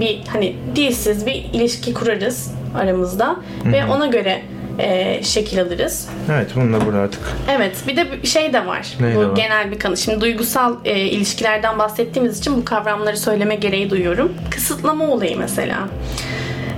bir 0.00 0.20
hani 0.32 0.56
dilsiz 0.76 1.26
bir 1.26 1.34
ilişki 1.52 1.94
kurarız 1.94 2.54
aramızda 2.78 3.36
ve 3.64 3.84
ona 3.84 4.06
göre 4.06 4.42
e, 4.78 5.20
şekil 5.22 5.62
alırız. 5.62 6.08
Evet 6.32 6.50
bunu 6.56 6.80
da 6.80 6.86
burada 6.86 6.98
artık. 6.98 7.20
Evet 7.50 7.76
bir 7.88 7.96
de 7.96 8.06
şey 8.24 8.52
de 8.52 8.66
var. 8.66 8.94
Ne 9.00 9.16
bu 9.16 9.20
var? 9.20 9.36
genel 9.36 9.70
bir 9.70 9.78
kanı. 9.78 9.96
Şimdi 9.96 10.20
duygusal 10.20 10.76
e, 10.84 11.00
ilişkilerden 11.00 11.78
bahsettiğimiz 11.78 12.38
için 12.38 12.56
bu 12.56 12.64
kavramları 12.64 13.16
söyleme 13.16 13.54
gereği 13.54 13.90
duyuyorum. 13.90 14.32
Kısıtlama 14.50 15.04
olayı 15.04 15.38
mesela. 15.38 15.88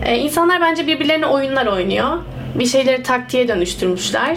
E, 0.04 0.16
insanlar 0.16 0.60
bence 0.60 0.86
birbirlerine 0.86 1.26
oyunlar 1.26 1.66
oynuyor. 1.66 2.18
Bir 2.54 2.66
şeyleri 2.66 3.02
taktiğe 3.02 3.48
dönüştürmüşler. 3.48 4.36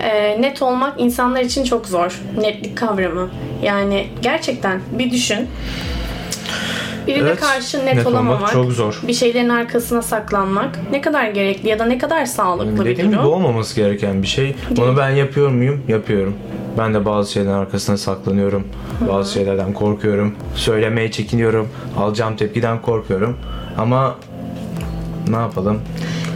E, 0.00 0.42
net 0.42 0.62
olmak 0.62 1.00
insanlar 1.00 1.40
için 1.40 1.64
çok 1.64 1.86
zor. 1.86 2.20
Netlik 2.40 2.76
kavramı. 2.78 3.28
Yani 3.62 4.06
gerçekten 4.22 4.80
bir 4.98 5.10
düşün. 5.10 5.48
Birine 7.06 7.28
Evet, 7.28 7.40
karşı 7.40 7.78
net, 7.86 7.94
net 7.96 8.06
olmak 8.06 8.22
olamamak, 8.22 8.52
çok 8.52 8.72
zor. 8.72 9.00
bir 9.08 9.12
şeylerin 9.12 9.48
arkasına 9.48 10.02
saklanmak 10.02 10.78
ne 10.92 11.00
kadar 11.00 11.28
gerekli 11.28 11.68
ya 11.68 11.78
da 11.78 11.84
ne 11.84 11.98
kadar 11.98 12.26
sağlıklı 12.26 12.84
bir 12.84 12.90
Dediğim 12.90 13.12
durum. 13.12 13.22
gibi 13.22 13.34
olmaması 13.34 13.76
gereken 13.76 14.22
bir 14.22 14.26
şey. 14.26 14.56
Onu 14.78 14.96
ben 14.96 15.10
yapıyor 15.10 15.48
muyum? 15.48 15.82
Yapıyorum. 15.88 16.34
Ben 16.78 16.94
de 16.94 17.04
bazı 17.04 17.32
şeylerin 17.32 17.52
arkasına 17.52 17.96
saklanıyorum. 17.96 18.68
Bazı 19.08 19.32
şeylerden 19.32 19.72
korkuyorum. 19.72 20.34
Söylemeye 20.54 21.10
çekiniyorum. 21.10 21.68
Alacağım 21.98 22.36
tepkiden 22.36 22.82
korkuyorum. 22.82 23.36
Ama 23.78 24.14
ne 25.28 25.36
yapalım? 25.36 25.80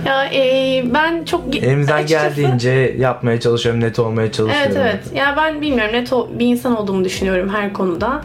Ya 0.07 0.25
e, 0.25 0.85
ben 0.95 1.25
çok 1.25 1.57
Elimizden 1.57 1.97
açıkçası- 1.97 2.29
geldiğince 2.29 2.95
yapmaya 2.99 3.41
çalışıyorum, 3.41 3.81
net 3.81 3.99
olmaya 3.99 4.33
çalışıyorum. 4.33 4.73
Evet 4.77 5.03
evet. 5.05 5.17
Ya 5.17 5.35
ben 5.37 5.61
bilmiyorum 5.61 5.93
net 5.95 6.11
bir 6.39 6.47
insan 6.47 6.77
olduğumu 6.77 7.05
düşünüyorum 7.05 7.49
her 7.49 7.73
konuda. 7.73 8.23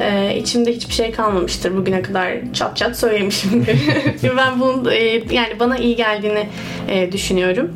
Ee, 0.00 0.36
içimde 0.38 0.72
hiçbir 0.72 0.94
şey 0.94 1.10
kalmamıştır 1.10 1.76
bugüne 1.76 2.02
kadar 2.02 2.32
çat 2.52 2.76
çat 2.76 2.98
söylemişimdir. 2.98 3.76
ben 4.36 4.60
bunun 4.60 4.90
e, 4.90 4.98
yani 5.30 5.60
bana 5.60 5.76
iyi 5.78 5.96
geldiğini 5.96 6.48
e, 6.88 7.12
düşünüyorum. 7.12 7.72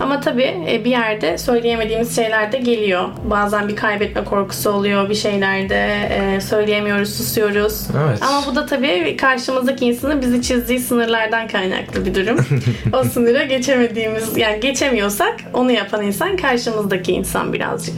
Ama 0.00 0.20
tabii 0.20 0.54
e, 0.68 0.84
bir 0.84 0.90
yerde 0.90 1.38
söyleyemediğimiz 1.38 2.16
şeyler 2.16 2.52
de 2.52 2.58
geliyor. 2.58 3.08
Bazen 3.24 3.68
bir 3.68 3.76
kaybetme 3.76 4.24
korkusu 4.24 4.70
oluyor 4.70 5.08
bir 5.10 5.14
şeylerde. 5.14 6.08
E, 6.10 6.40
söyleyemiyoruz, 6.40 7.16
susuyoruz. 7.16 7.86
Evet. 8.06 8.18
Ama 8.22 8.46
bu 8.46 8.56
da 8.56 8.66
tabii 8.66 9.16
karşımızdaki 9.16 9.86
insanın 9.86 10.20
bizi 10.20 10.42
çizdiği 10.42 10.80
sınırlardan 10.80 11.48
kaynaklı 11.48 12.06
bir 12.06 12.14
durum. 12.14 12.38
o 12.92 13.04
sınıra 13.04 13.44
geçemediğimiz, 13.44 14.36
yani 14.36 14.60
geçemiyorsak 14.60 15.34
onu 15.52 15.72
yapan 15.72 16.02
insan 16.02 16.36
karşımızdaki 16.36 17.12
insan 17.12 17.52
birazcık. 17.52 17.94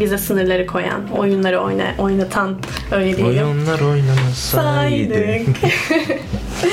Bize 0.00 0.18
sınırları 0.18 0.66
koyan, 0.66 1.08
oyunları 1.18 1.60
oyna, 1.60 1.84
oynatan 1.98 2.56
öyle 2.92 3.16
diyelim. 3.16 3.46
Oyunlar 3.46 3.80
oynamasaydı. 3.80 5.16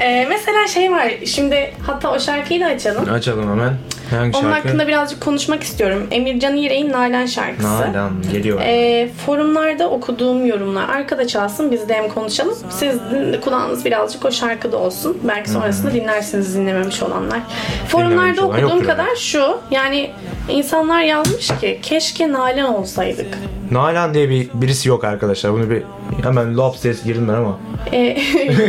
Ee, 0.00 0.26
mesela 0.28 0.66
şey 0.66 0.92
var. 0.92 1.12
Şimdi 1.26 1.70
hatta 1.86 2.12
o 2.12 2.20
şarkıyı 2.20 2.60
da 2.60 2.66
açalım. 2.66 3.12
Açalım 3.12 3.50
hemen. 3.50 3.72
Hangi 4.10 4.36
Onun 4.38 4.50
şarkı? 4.52 4.68
hakkında 4.68 4.88
birazcık 4.88 5.20
konuşmak 5.20 5.62
istiyorum. 5.62 6.06
Emircan 6.10 6.56
İğrek'in 6.56 6.92
Nalan 6.92 7.26
şarkısı. 7.26 7.68
Nalan 7.68 8.12
geliyor. 8.32 8.60
Ee, 8.64 9.08
forumlarda 9.26 9.90
okuduğum 9.90 10.46
yorumlar 10.46 10.88
arkada 10.88 11.26
çalsın 11.26 11.72
biz 11.72 11.88
de 11.88 11.94
hem 11.94 12.08
konuşalım. 12.08 12.54
Siz 12.70 12.94
din- 13.12 13.40
kulağınız 13.40 13.84
birazcık 13.84 14.24
o 14.24 14.30
şarkıda 14.30 14.76
olsun. 14.76 15.18
Belki 15.28 15.50
sonrasında 15.50 15.92
dinlersiniz 15.94 16.54
dinlememiş 16.54 17.02
olanlar. 17.02 17.40
Forumlarda 17.88 18.10
Dinlememiş 18.20 18.38
olan 18.40 18.62
okuduğum 18.64 18.84
kadar 18.86 19.16
şu. 19.16 19.58
Yani 19.70 20.10
insanlar 20.48 21.02
yazmış 21.02 21.48
ki 21.60 21.78
keşke 21.82 22.32
Nalan 22.32 22.74
olsaydık. 22.74 23.38
Nalan 23.74 24.14
diye 24.14 24.30
bir 24.30 24.48
birisi 24.54 24.88
yok 24.88 25.04
arkadaşlar. 25.04 25.52
Bunu 25.52 25.70
bir 25.70 25.82
hemen 26.22 26.56
lop 26.56 26.76
ses 26.76 27.04
girdim 27.04 27.28
ben 27.28 27.34
ama. 27.34 27.58
Ee, 27.92 28.16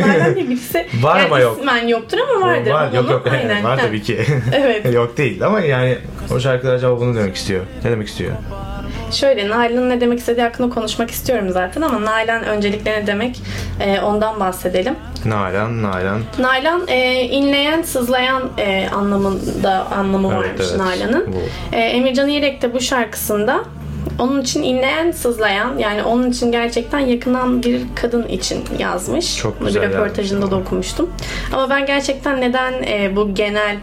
Nalan 0.00 0.34
diye 0.34 0.48
birisi 0.48 0.86
Var 1.02 1.16
yani 1.16 1.26
ama 1.26 1.38
yok. 1.40 1.58
ismen 1.58 1.88
yoktur 1.88 2.18
ama 2.18 2.46
vardır. 2.46 2.70
Var 2.70 2.92
yok 2.92 3.10
yok 3.10 3.26
Aynen. 3.32 3.64
var 3.64 3.78
Ha. 3.78 3.86
tabii 3.86 4.02
ki. 4.02 4.18
Evet. 4.54 4.92
yok 4.94 5.16
değil 5.16 5.46
ama 5.46 5.60
yani 5.60 5.98
o 6.34 6.40
şarkılar 6.40 6.74
acaba 6.74 7.00
bunu 7.00 7.14
demek 7.16 7.36
istiyor. 7.36 7.64
Ne 7.84 7.90
demek 7.90 8.08
istiyor? 8.08 8.32
Şöyle 9.10 9.48
Nalan'ın 9.48 9.90
ne 9.90 10.00
demek 10.00 10.18
istediği 10.18 10.42
hakkında 10.42 10.74
konuşmak 10.74 11.10
istiyorum 11.10 11.48
zaten 11.50 11.82
ama 11.82 12.02
Nalan 12.02 12.44
öncelikle 12.44 12.92
ne 12.92 13.06
demek 13.06 13.40
e, 13.80 14.00
ondan 14.00 14.40
bahsedelim. 14.40 14.94
Nalan, 15.24 15.82
Nalan. 15.82 16.20
Nalan 16.38 16.82
e, 16.88 17.20
inleyen, 17.22 17.82
sızlayan 17.82 18.42
e, 18.58 18.88
anlamında 18.94 19.86
anlamı 19.90 20.28
Evet, 20.34 20.36
varmış 20.48 20.66
evet. 20.70 20.76
Nalan'ın. 20.80 21.26
E, 21.72 21.76
Emircan 21.80 22.28
İrek 22.28 22.62
de 22.62 22.74
bu 22.74 22.80
şarkısında 22.80 23.64
onun 24.18 24.42
için 24.42 24.62
inleyen, 24.62 25.10
sızlayan 25.10 25.78
yani 25.78 26.02
onun 26.02 26.30
için 26.30 26.52
gerçekten 26.52 26.98
yakınan 26.98 27.62
bir 27.62 27.80
kadın 27.94 28.28
için 28.28 28.64
yazmış. 28.78 29.36
Çok 29.36 29.60
Bunu 29.60 29.68
güzel 29.68 29.82
bir 29.82 29.88
röportajında 29.88 30.50
da 30.50 30.56
okumuştum. 30.56 31.10
Ama 31.52 31.70
ben 31.70 31.86
gerçekten 31.86 32.40
neden 32.40 32.72
e, 32.72 33.16
bu 33.16 33.34
genel 33.34 33.76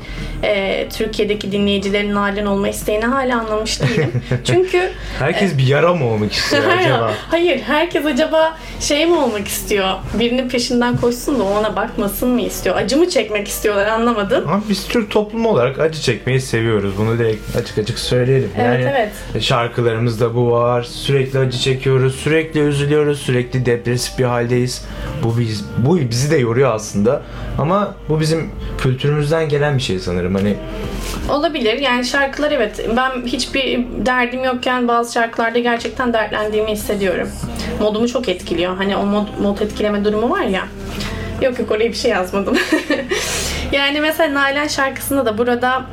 e, 0.43 0.87
Türkiye'deki 0.89 1.51
dinleyicilerin 1.51 2.15
Nalan 2.15 2.45
olma 2.45 2.69
isteğini 2.69 3.05
hala 3.05 3.39
anlamış 3.39 3.81
değilim. 3.81 4.11
Çünkü 4.43 4.89
Herkes 5.19 5.57
bir 5.57 5.67
yara 5.67 5.93
mı 5.93 6.05
olmak 6.05 6.33
istiyor 6.33 6.63
acaba? 6.79 7.11
Hayır, 7.29 7.59
herkes 7.59 8.05
acaba 8.05 8.57
şey 8.79 9.05
mi 9.05 9.17
olmak 9.17 9.47
istiyor? 9.47 9.89
Birinin 10.19 10.49
peşinden 10.49 10.97
koşsun 10.97 11.39
da 11.39 11.43
ona 11.43 11.75
bakmasın 11.75 12.29
mı 12.29 12.41
istiyor? 12.41 12.75
Acı 12.75 12.97
mı 12.97 13.09
çekmek 13.09 13.47
istiyorlar 13.47 13.87
anlamadım. 13.87 14.43
Ama 14.47 14.63
biz 14.69 14.87
Türk 14.87 15.11
toplumu 15.11 15.49
olarak 15.49 15.79
acı 15.79 16.01
çekmeyi 16.01 16.41
seviyoruz. 16.41 16.93
Bunu 16.97 17.19
direkt 17.19 17.55
açık 17.55 17.77
açık 17.77 17.99
söyleyelim. 17.99 18.51
Evet, 18.57 18.85
yani 18.85 18.95
evet. 18.97 19.11
Şarkılarımızda 20.13 20.35
bu 20.35 20.51
var. 20.51 20.83
Sürekli 20.83 21.39
acı 21.39 21.57
çekiyoruz, 21.59 22.15
sürekli 22.15 22.59
üzülüyoruz, 22.59 23.19
sürekli 23.19 23.65
depresif 23.65 24.19
bir 24.19 24.23
haldeyiz. 24.23 24.85
Bu 25.23 25.37
biz 25.39 25.65
bu 25.77 25.97
bizi 25.97 26.31
de 26.31 26.37
yoruyor 26.37 26.75
aslında. 26.75 27.21
Ama 27.57 27.95
bu 28.09 28.19
bizim 28.19 28.51
kültürümüzden 28.77 29.49
gelen 29.49 29.77
bir 29.77 29.81
şey 29.81 29.99
sanırım. 29.99 30.35
Hani 30.35 30.55
Olabilir. 31.29 31.79
Yani 31.79 32.05
şarkılar 32.05 32.51
evet. 32.51 32.89
Ben 32.97 33.25
hiçbir 33.25 33.79
derdim 34.05 34.43
yokken 34.43 34.87
bazı 34.87 35.13
şarkılarda 35.13 35.59
gerçekten 35.59 36.13
dertlendiğimi 36.13 36.71
hissediyorum. 36.71 37.29
Modumu 37.79 38.07
çok 38.07 38.29
etkiliyor. 38.29 38.77
Hani 38.77 38.95
o 38.97 39.05
mod, 39.05 39.27
mod 39.41 39.59
etkileme 39.59 40.05
durumu 40.05 40.29
var 40.29 40.45
ya. 40.45 40.67
Yok 41.41 41.59
yok 41.59 41.71
oraya 41.71 41.89
bir 41.89 41.97
şey 41.97 42.11
yazmadım. 42.11 42.57
yani 43.71 44.01
mesela 44.01 44.33
Nalan 44.33 44.67
şarkısında 44.67 45.25
da 45.25 45.37
burada 45.37 45.85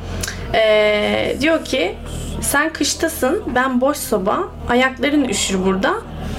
eee, 0.53 1.37
diyor 1.41 1.65
ki 1.65 1.95
sen 2.41 2.73
kıştasın 2.73 3.43
ben 3.55 3.81
boş 3.81 3.97
soba 3.97 4.43
ayakların 4.69 5.23
üşür 5.29 5.65
burada 5.65 5.93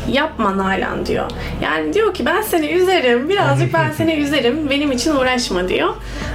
yapma 0.09 0.57
Nalan 0.57 1.07
diyor. 1.07 1.31
Yani 1.63 1.95
diyor 1.95 2.15
ki 2.15 2.27
ben 2.27 2.43
seni 2.43 2.67
üzerim 2.67 3.29
birazcık 3.29 3.75
ben 3.75 3.91
seni 3.97 4.13
üzerim 4.15 4.71
benim 4.71 4.93
için 4.93 5.17
uğraşma 5.17 5.69
diyor. 5.69 5.89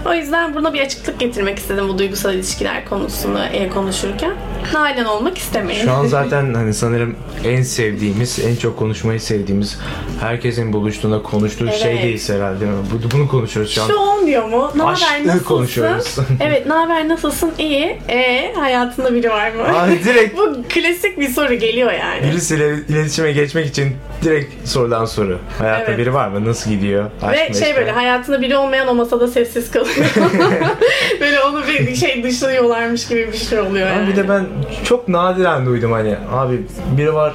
O 0.05 0.13
yüzden 0.13 0.55
buna 0.55 0.73
bir 0.73 0.81
açıklık 0.81 1.19
getirmek 1.19 1.57
istedim 1.57 1.89
bu 1.89 1.97
duygusal 1.99 2.33
ilişkiler 2.33 2.85
konusunu 2.85 3.39
e, 3.53 3.69
konuşurken. 3.69 4.31
Nalan 4.73 5.05
olmak 5.05 5.37
istemeyin. 5.37 5.85
şu 5.85 5.91
an 5.91 6.05
zaten 6.07 6.53
hani 6.53 6.73
sanırım 6.73 7.15
en 7.45 7.61
sevdiğimiz, 7.61 8.39
en 8.39 8.55
çok 8.55 8.79
konuşmayı 8.79 9.19
sevdiğimiz, 9.21 9.79
herkesin 10.19 10.73
buluştuğunda 10.73 11.23
konuştuğu 11.23 11.65
Evet. 11.67 11.79
şeydeyiz 11.79 12.29
herhalde. 12.29 12.65
Bu- 12.93 13.11
Bunu 13.17 13.27
konuşuyoruz 13.27 13.71
şu 13.73 13.83
an. 13.83 13.87
Şu 13.87 13.99
olmuyor 14.27 14.43
mu? 14.49 14.71
Ne 14.75 14.81
haber 14.81 14.93
Aşkı 14.93 15.27
nasılsın? 15.27 15.45
konuşuyoruz. 15.45 16.15
evet 16.41 16.65
ne 16.65 16.73
haber 16.73 17.07
nasılsın? 17.07 17.51
İyi. 17.59 17.97
E 18.09 18.53
hayatında 18.57 19.13
biri 19.13 19.29
var 19.29 19.51
mı? 19.51 19.63
Aa, 19.63 19.87
direkt 19.89 20.37
Bu 20.37 20.55
klasik 20.69 21.19
bir 21.19 21.27
soru 21.29 21.53
geliyor 21.53 21.91
yani. 21.91 22.23
birisiyle 22.23 22.73
iletişime 22.89 23.31
geçmek 23.31 23.65
için 23.65 23.95
direkt 24.23 24.67
sorulan 24.67 25.05
soru. 25.05 25.39
Hayatta 25.59 25.83
Evet. 25.87 25.97
biri 25.97 26.13
var 26.13 26.27
mı? 26.27 26.45
Nasıl 26.45 26.71
gidiyor? 26.71 27.05
Aşk 27.21 27.37
Ve 27.39 27.47
meşk 27.49 27.63
şey 27.65 27.75
böyle 27.75 27.91
hayatında 27.91 28.41
biri 28.41 28.57
olmayan 28.57 28.87
o 28.87 28.93
masada 28.95 29.27
sessiz 29.27 29.71
kalıyor. 29.71 29.95
böyle 31.21 31.39
onu 31.39 31.63
bir 31.67 31.95
şey 31.95 32.23
dışlıyorlarmış 32.23 33.07
gibi 33.07 33.27
bir 33.31 33.37
şey 33.37 33.59
oluyor 33.59 33.87
yani. 33.87 34.07
bir 34.07 34.15
de 34.15 34.29
ben 34.29 34.45
çok 34.83 35.07
nadiren 35.07 35.65
duydum 35.65 35.91
hani 35.91 36.15
abi 36.33 36.61
biri 36.97 37.13
var 37.13 37.33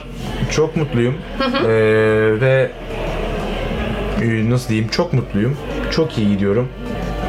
çok 0.51 0.77
mutluyum 0.77 1.15
Ee, 1.41 1.69
ve 2.41 2.71
e, 4.23 4.51
nasıl 4.51 4.69
diyeyim 4.69 4.89
çok 4.89 5.13
mutluyum 5.13 5.57
çok 5.91 6.19
iyi 6.19 6.29
gidiyorum 6.29 6.69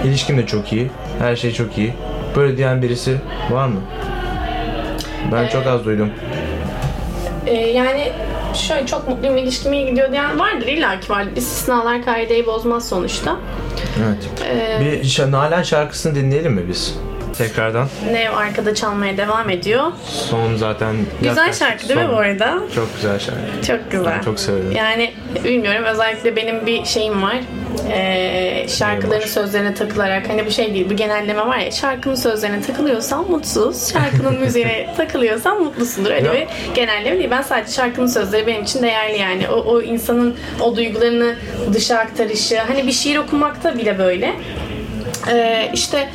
İlişkim 0.04 0.38
de 0.38 0.46
çok 0.46 0.74
iyi 0.74 0.92
her 1.20 1.36
şey 1.36 1.54
çok 1.54 1.78
iyi 1.78 1.94
böyle 2.36 2.58
diyen 2.58 2.82
birisi 2.82 3.18
var 3.52 3.68
mı? 3.68 3.80
Ben 5.32 5.48
çok 5.48 5.68
az 5.68 5.86
duydum. 5.86 6.10
Ee, 7.46 7.54
yani 7.54 8.12
şöyle 8.54 8.86
çok 8.86 9.08
mutluyum 9.10 9.38
ilişkim 9.38 9.74
iyi 9.74 9.86
gidiyor 9.90 10.12
diyen 10.12 10.40
vardır 10.40 10.68
illa 10.68 11.00
ki 11.00 11.10
vardır. 11.10 11.32
İstisnalar 11.36 12.06
kaideyi 12.06 12.46
bozmaz 12.46 12.90
sonuçta. 12.90 13.36
Evet. 14.06 14.30
Ee, 14.50 14.80
Bir 14.82 15.32
Nalan 15.32 15.64
şarkısını 15.64 16.16
dinleyelim 16.16 16.54
mi 16.54 16.62
biz? 16.70 16.98
Tekrardan. 17.38 17.88
ne 18.12 18.30
arkada 18.30 18.76
çalmaya 18.76 19.18
devam 19.18 19.50
ediyor. 19.50 19.92
Son 20.08 20.56
zaten 20.56 20.96
Güzel 21.22 21.54
şarkı 21.54 21.90
değil 21.90 22.00
mi 22.00 22.06
son- 22.06 22.16
bu 22.16 22.20
arada? 22.20 22.60
Çok 22.76 22.96
güzel 22.96 23.20
şarkı. 23.20 23.68
Çok 23.68 23.92
güzel. 23.92 24.06
Ben 24.18 24.22
çok 24.22 24.40
severim. 24.40 24.72
Yani 24.72 25.14
bilmiyorum 25.44 25.84
özellikle 25.84 26.36
benim 26.36 26.66
bir 26.66 26.86
şeyim 26.86 27.22
var. 27.24 27.36
Ee, 27.92 28.66
şarkıların 28.70 29.28
sözlerine 29.28 29.74
takılarak 29.74 30.30
hani 30.30 30.46
bu 30.46 30.52
şey 30.52 30.74
değil 30.74 30.90
bir 30.90 30.98
genelleme 30.98 31.46
var 31.48 31.58
ya 31.58 31.72
şarkının 31.72 32.16
sözlerine 32.16 32.62
takılıyorsan 32.62 33.32
mutsuz 33.32 33.94
şarkının 33.94 34.40
müziğine 34.40 34.94
takılıyorsan 34.98 35.62
mutlusundur 35.64 36.12
öyle 36.12 36.28
Ya. 36.28 36.34
bir 36.34 36.48
genelleme 36.76 37.18
değil 37.20 37.32
ben 37.32 37.42
sadece 37.42 37.72
şarkının 37.72 38.08
sözleri 38.08 38.48
benim 38.48 38.64
için 38.64 38.84
değerli 38.84 39.18
yani 39.20 39.50
o, 39.50 39.54
o 39.56 39.82
insanın 39.82 40.36
o 40.62 40.76
duygularını 40.76 41.36
dışa 41.74 41.98
aktarışı 41.98 42.58
hani 42.68 42.88
bir 42.88 42.92
şiir 42.92 43.18
okumakta 43.18 43.78
bile 43.78 44.00
böyle 44.00 44.34
ee, 45.32 45.70
işte 45.74 46.10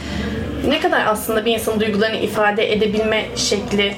ne 0.68 0.80
kadar 0.80 1.06
aslında 1.06 1.44
bir 1.44 1.52
insanın 1.54 1.80
duygularını 1.80 2.16
ifade 2.16 2.72
edebilme 2.72 3.24
şekli 3.36 3.94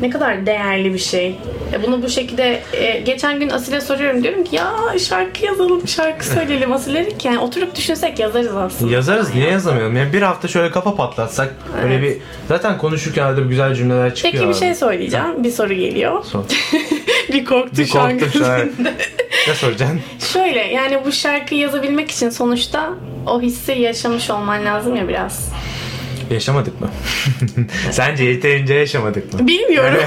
ne 0.00 0.10
kadar 0.10 0.46
değerli 0.46 0.94
bir 0.94 0.98
şey. 0.98 1.36
E 1.72 1.82
bunu 1.82 2.02
bu 2.02 2.08
şekilde 2.08 2.62
e, 2.72 3.00
geçen 3.00 3.40
gün 3.40 3.50
Asil'e 3.50 3.80
soruyorum 3.80 4.22
diyorum 4.22 4.44
ki 4.44 4.56
ya 4.56 4.72
şarkı 4.98 5.44
yazalım, 5.44 5.88
şarkı 5.88 6.26
söyleyelim 6.26 6.72
Asil 6.72 7.04
ki 7.18 7.28
yani 7.28 7.38
oturup 7.38 7.76
düşünsek 7.76 8.18
yazarız 8.18 8.56
aslında. 8.56 8.92
Yazarız 8.92 9.34
niye 9.34 9.50
yazamayalım? 9.50 9.96
Yani 9.96 10.12
bir 10.12 10.22
hafta 10.22 10.48
şöyle 10.48 10.70
kafa 10.70 10.94
patlatsak 10.94 11.54
böyle 11.82 12.02
bir 12.02 12.16
zaten 12.48 12.78
konuşurken 12.78 13.22
arada 13.24 13.40
güzel 13.40 13.74
cümleler 13.74 14.14
çıkıyor. 14.14 14.34
Peki 14.34 14.48
bir 14.48 14.54
şey 14.54 14.74
söyleyeceğim. 14.74 15.44
Bir 15.44 15.50
soru 15.50 15.74
geliyor. 15.74 16.24
Sor. 16.24 16.44
bir 17.32 17.44
korktu 17.44 17.76
Bir 17.78 17.86
şu 17.86 18.00
an 18.00 18.18
ne 19.48 19.54
soracaksın? 19.54 20.00
Şöyle 20.32 20.60
yani 20.60 21.00
bu 21.06 21.12
şarkıyı 21.12 21.60
yazabilmek 21.60 22.10
için 22.10 22.30
sonuçta 22.30 22.90
o 23.26 23.40
hissi 23.40 23.72
yaşamış 23.72 24.30
olman 24.30 24.64
lazım 24.64 24.96
ya 24.96 25.08
biraz. 25.08 25.52
Yaşamadık 26.34 26.80
mı? 26.80 26.90
Sence 27.90 28.24
yeterince 28.24 28.74
yaşamadık 28.74 29.32
mı? 29.34 29.46
Bilmiyorum. 29.46 29.98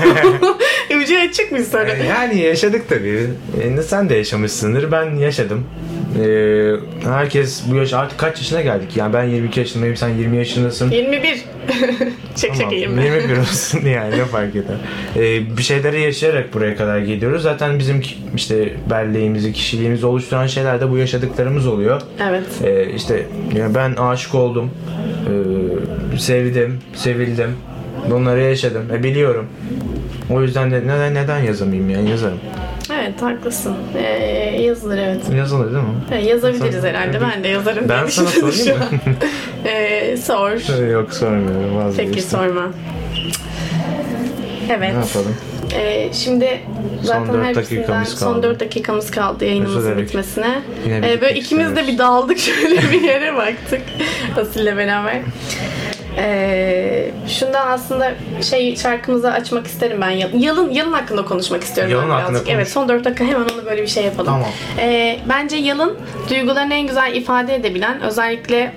Ucu 1.03 1.19
açık 1.29 1.53
bir 1.53 1.63
soru. 1.63 1.89
Yani 2.09 2.39
yaşadık 2.39 2.89
tabii. 2.89 3.29
E, 3.61 3.81
sen 3.81 4.09
de 4.09 4.15
yaşamışsındır. 4.15 4.91
Ben 4.91 5.15
yaşadım. 5.15 5.65
E, 6.23 7.09
herkes 7.09 7.63
bu 7.71 7.75
yaş 7.75 7.93
artık 7.93 8.19
kaç 8.19 8.37
yaşına 8.37 8.61
geldik? 8.61 8.97
Yani 8.97 9.13
ben 9.13 9.23
22 9.23 9.59
yaşındayım, 9.59 9.95
sen 9.95 10.09
20 10.09 10.37
yaşındasın. 10.37 10.91
21. 10.91 11.43
Çek 12.35 12.53
Tamam, 12.53 12.69
çek 12.69 12.79
21. 12.79 13.03
21 13.03 13.37
olsun 13.37 13.79
yani 13.85 14.17
ne 14.17 14.25
fark 14.25 14.55
eder. 14.55 14.75
Ee, 15.15 15.57
bir 15.57 15.63
şeyleri 15.63 16.01
yaşayarak 16.01 16.53
buraya 16.53 16.75
kadar 16.75 16.99
geliyoruz. 16.99 17.41
Zaten 17.41 17.79
bizim 17.79 18.03
işte 18.35 18.73
belleğimizi, 18.89 19.53
kişiliğimizi 19.53 20.05
oluşturan 20.05 20.47
şeyler 20.47 20.81
de 20.81 20.89
bu 20.91 20.97
yaşadıklarımız 20.97 21.67
oluyor. 21.67 22.01
Evet. 22.29 22.45
Ee, 22.63 22.93
işte 22.95 23.25
yani 23.55 23.75
ben 23.75 23.95
aşık 23.95 24.35
oldum. 24.35 24.71
Ee, 25.27 25.31
sevdim, 26.19 26.79
sevildim. 26.95 27.55
Bunları 28.09 28.41
yaşadım. 28.41 28.83
E, 28.93 29.03
biliyorum. 29.03 29.47
O 30.29 30.41
yüzden 30.41 30.71
de 30.71 30.81
neden 30.87 31.13
neden 31.15 31.39
yazamayayım 31.39 31.89
yani 31.89 32.09
yazarım. 32.09 32.39
Evet 32.93 33.21
haklısın. 33.21 33.75
Ee, 33.97 34.61
yazılır 34.61 34.97
evet. 34.97 35.21
Yazılır 35.37 35.65
değil 35.73 35.83
mi? 35.83 35.89
Ee, 36.11 36.17
yazabiliriz 36.17 36.81
Sen- 36.81 36.93
herhalde. 36.93 37.21
Ben 37.21 37.43
de 37.43 37.47
yazarım. 37.47 37.89
Ben 37.89 38.05
sana 38.05 38.27
sorayım 38.27 38.79
mı? 38.79 38.85
Ee, 39.65 40.17
sor. 40.23 40.85
Yok 40.91 41.13
sormuyorum 41.13 41.75
vazgeçtim. 41.75 42.05
Peki 42.13 42.21
sorma. 42.21 42.71
Evet. 44.69 44.79
Ne 44.93 44.99
yapalım? 44.99 45.35
Ee, 45.75 46.09
şimdi 46.13 46.59
zaten 47.03 47.43
her 47.43 47.55
birisinden 47.55 47.81
dakikamız 47.83 48.09
son 48.09 48.33
kaldı. 48.33 48.43
4 48.47 48.59
dakikamız 48.59 49.11
kaldı 49.11 49.45
yayınımızın 49.45 49.97
bitmesine. 49.97 50.61
Ee, 50.87 51.21
böyle 51.21 51.39
ikimiz 51.39 51.75
de 51.75 51.87
bir 51.87 51.97
dağıldık 51.97 52.37
şöyle 52.39 52.81
bir 52.91 53.01
yere 53.01 53.35
baktık. 53.35 53.81
Asil'le 54.37 54.77
beraber. 54.77 55.21
Ee, 56.17 57.11
şundan 57.27 57.67
aslında 57.67 58.11
şey 58.41 58.75
şarkımızı 58.75 59.31
açmak 59.31 59.67
isterim 59.67 60.01
ben. 60.01 60.09
Yalın, 60.09 60.71
yalın, 60.71 60.93
hakkında 60.93 61.25
konuşmak 61.25 61.63
istiyorum 61.63 61.91
Yalın 61.93 62.09
hakkında 62.09 62.29
birazcık. 62.29 62.45
konuş. 62.45 62.55
Evet 62.55 62.69
son 62.69 62.89
4 62.89 63.05
dakika 63.05 63.23
hemen 63.25 63.41
onu 63.41 63.65
böyle 63.65 63.81
bir 63.81 63.87
şey 63.87 64.03
yapalım. 64.03 64.25
Tamam. 64.25 64.49
Ee, 64.79 65.19
bence 65.29 65.55
Yalın 65.55 65.97
duygularını 66.29 66.73
en 66.73 66.87
güzel 66.87 67.15
ifade 67.15 67.55
edebilen 67.55 68.01
özellikle 68.01 68.71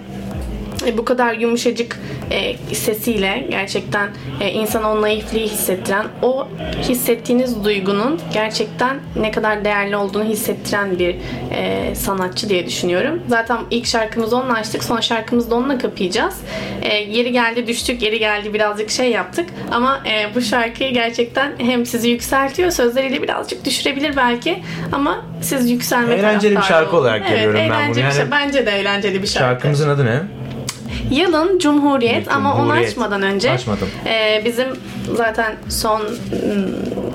e, 0.86 0.98
bu 0.98 1.04
kadar 1.04 1.34
yumuşacık 1.34 1.98
e, 2.30 2.56
sesiyle 2.74 3.46
gerçekten 3.50 4.08
e, 4.40 4.50
insana 4.50 4.92
o 4.92 5.02
naifliği 5.02 5.46
hissettiren, 5.48 6.06
o 6.22 6.48
hissettiğiniz 6.82 7.64
duygunun 7.64 8.20
gerçekten 8.32 8.96
ne 9.16 9.30
kadar 9.30 9.64
değerli 9.64 9.96
olduğunu 9.96 10.24
hissettiren 10.24 10.98
bir 10.98 11.16
e, 11.52 11.94
sanatçı 11.94 12.48
diye 12.48 12.66
düşünüyorum. 12.66 13.22
Zaten 13.28 13.58
ilk 13.70 13.86
şarkımızı 13.86 14.36
onunla 14.36 14.52
açtık, 14.54 14.84
son 14.84 15.00
şarkımızı 15.00 15.50
da 15.50 15.54
onunla 15.54 15.78
kapayacağız. 15.78 16.34
E, 16.82 16.94
yeri 16.96 17.32
geldi 17.32 17.66
düştük, 17.66 18.02
yeri 18.02 18.18
geldi 18.18 18.54
birazcık 18.54 18.90
şey 18.90 19.10
yaptık. 19.10 19.48
Ama 19.72 20.00
e, 20.06 20.34
bu 20.34 20.40
şarkıyı 20.40 20.92
gerçekten 20.94 21.52
hem 21.58 21.86
sizi 21.86 22.10
yükseltiyor, 22.10 22.70
sözleriyle 22.70 23.22
birazcık 23.22 23.64
düşürebilir 23.64 24.16
belki 24.16 24.62
ama 24.92 25.24
siz 25.42 25.70
yükselme 25.70 26.14
Eğlenceli 26.14 26.56
bir 26.56 26.62
şarkı 26.62 26.96
olun. 26.96 27.02
olarak 27.04 27.28
görüyorum 27.28 27.60
ben 27.70 27.90
bunu. 27.90 27.98
Yani- 27.98 28.14
şey. 28.14 28.30
Bence 28.30 28.66
de 28.66 28.70
eğlenceli 28.70 29.22
bir 29.22 29.26
şarkı. 29.26 29.38
Şarkımızın 29.48 29.88
adı 29.88 30.04
ne? 30.06 30.39
Yalın 31.10 31.58
Cumhuriyet 31.58 32.32
ama 32.32 32.54
onu 32.54 32.62
Cumhuriyet. 32.62 32.88
açmadan 32.88 33.22
önce 33.22 33.50
Açmadım. 33.50 33.88
e, 34.06 34.42
bizim 34.44 34.66
zaten 35.16 35.56
son 35.68 35.98
hmm, 36.00 36.06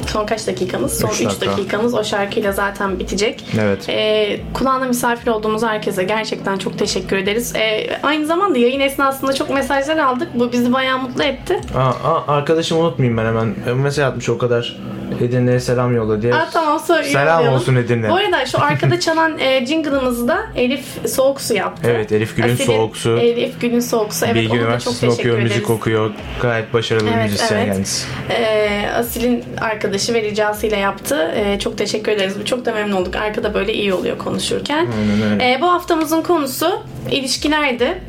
son 0.08 0.26
kaç 0.26 0.48
dakikamız? 0.48 1.00
Son 1.00 1.10
Üç 1.10 1.22
3 1.22 1.26
dakika. 1.28 1.46
dakikamız 1.52 1.94
o 1.94 2.04
şarkıyla 2.04 2.52
zaten 2.52 3.00
bitecek. 3.00 3.44
Evet. 3.62 3.90
E, 3.90 4.40
kulağına 4.54 4.86
misafir 4.86 5.28
olduğumuz 5.32 5.64
herkese 5.64 6.04
gerçekten 6.04 6.58
çok 6.58 6.80
teşekkür 6.80 7.18
ederiz. 7.18 7.56
E, 7.56 7.88
aynı 8.04 8.26
zamanda 8.26 8.58
yayın 8.60 8.80
esnasında 8.80 9.34
çok 9.34 9.50
mesajlar 9.50 9.98
aldık. 9.98 10.28
Bu 10.34 10.52
bizi 10.52 10.74
bayağı 10.74 11.00
mutlu 11.00 11.24
etti. 11.24 11.62
Aa, 11.78 11.80
aa, 12.10 12.34
arkadaşım 12.34 12.78
unutmayayım 12.80 13.18
ben 13.18 13.26
hemen. 13.26 13.56
E, 13.68 13.74
Mesaj 13.74 14.06
atmış 14.06 14.30
o 14.30 14.38
kadar. 14.38 14.78
Edirne'ye 15.22 15.60
selam 15.60 15.96
yolla 15.96 16.22
diye. 16.22 16.34
Aa, 16.36 16.50
tamam 16.54 16.80
söyle. 16.80 17.04
Selam 17.04 17.28
yollayalım. 17.28 17.54
olsun 17.60 17.76
Edirne. 17.76 18.10
Bu 18.10 18.16
arada 18.16 18.46
şu 18.46 18.62
arkada 18.62 19.00
çalan 19.00 19.40
e, 19.40 19.66
jingle'ımızı 19.66 20.28
da 20.28 20.38
Elif 20.56 20.86
Soğuk 21.10 21.42
Su 21.42 21.54
yaptı. 21.54 21.90
Evet 21.96 22.12
Elif 22.12 22.36
Gül'ün 22.36 22.48
Asil'in- 22.54 22.66
Soğuk 22.66 22.98
Su. 22.98 23.18
Elif 23.18 23.62
Gül'ün 23.62 23.80
Soğuk 23.80 24.14
Su. 24.14 24.26
Evet 24.26 24.36
Bilgi 24.36 24.48
ona 24.50 24.56
da 24.58 24.60
çok 24.60 24.66
Üniversitesi'nde 24.68 25.10
teşekkür 25.10 25.30
okuyor, 25.30 25.38
ederiz. 25.38 25.52
müzik 25.52 25.70
okuyor. 25.70 26.12
Gayet 26.42 26.74
başarılı 26.74 27.06
bir 27.08 27.12
Evet, 27.12 27.24
müzisyen 27.32 27.58
evet. 27.58 27.74
kendisi. 27.74 28.08
Ee, 28.30 28.88
Asil'in 28.96 29.44
arkadaşı 29.62 30.14
ve 30.14 30.22
ricasıyla 30.22 30.78
yaptı. 30.78 31.32
Ee, 31.36 31.60
çok 31.60 31.78
teşekkür 31.78 32.12
ederiz. 32.12 32.36
Çok 32.46 32.66
da 32.66 32.72
memnun 32.74 32.96
olduk. 32.96 33.16
Arkada 33.16 33.54
böyle 33.54 33.74
iyi 33.74 33.94
oluyor 33.94 34.18
konuşurken. 34.18 34.88
Aynen 35.00 35.32
öyle. 35.34 35.52
Ee, 35.52 35.62
bu 35.62 35.68
haftamızın 35.72 36.22
konusu 36.22 36.84
ilişkilerdi. 37.12 38.02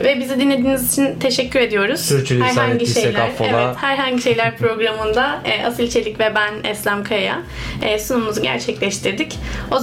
Ve 0.00 0.20
bizi 0.20 0.40
dinlediğiniz 0.40 0.92
için 0.92 1.18
teşekkür 1.18 1.60
ediyoruz. 1.60 2.00
Sürçülisan 2.00 2.70
ettiysek 2.70 3.18
affola. 3.18 3.48
Evet, 3.48 3.76
herhangi 3.76 4.22
şeyler 4.22 4.56
programında 4.58 5.42
e, 5.44 5.66
Asil 5.66 5.90
Çelik 5.90 6.20
ve 6.20 6.32
ben 6.34 6.70
Eslem 6.70 7.04
Kaya 7.04 7.42
e, 7.82 7.98
sunumumuzu 7.98 8.42
gerçekleştirdik. 8.42 9.38
O 9.70 9.76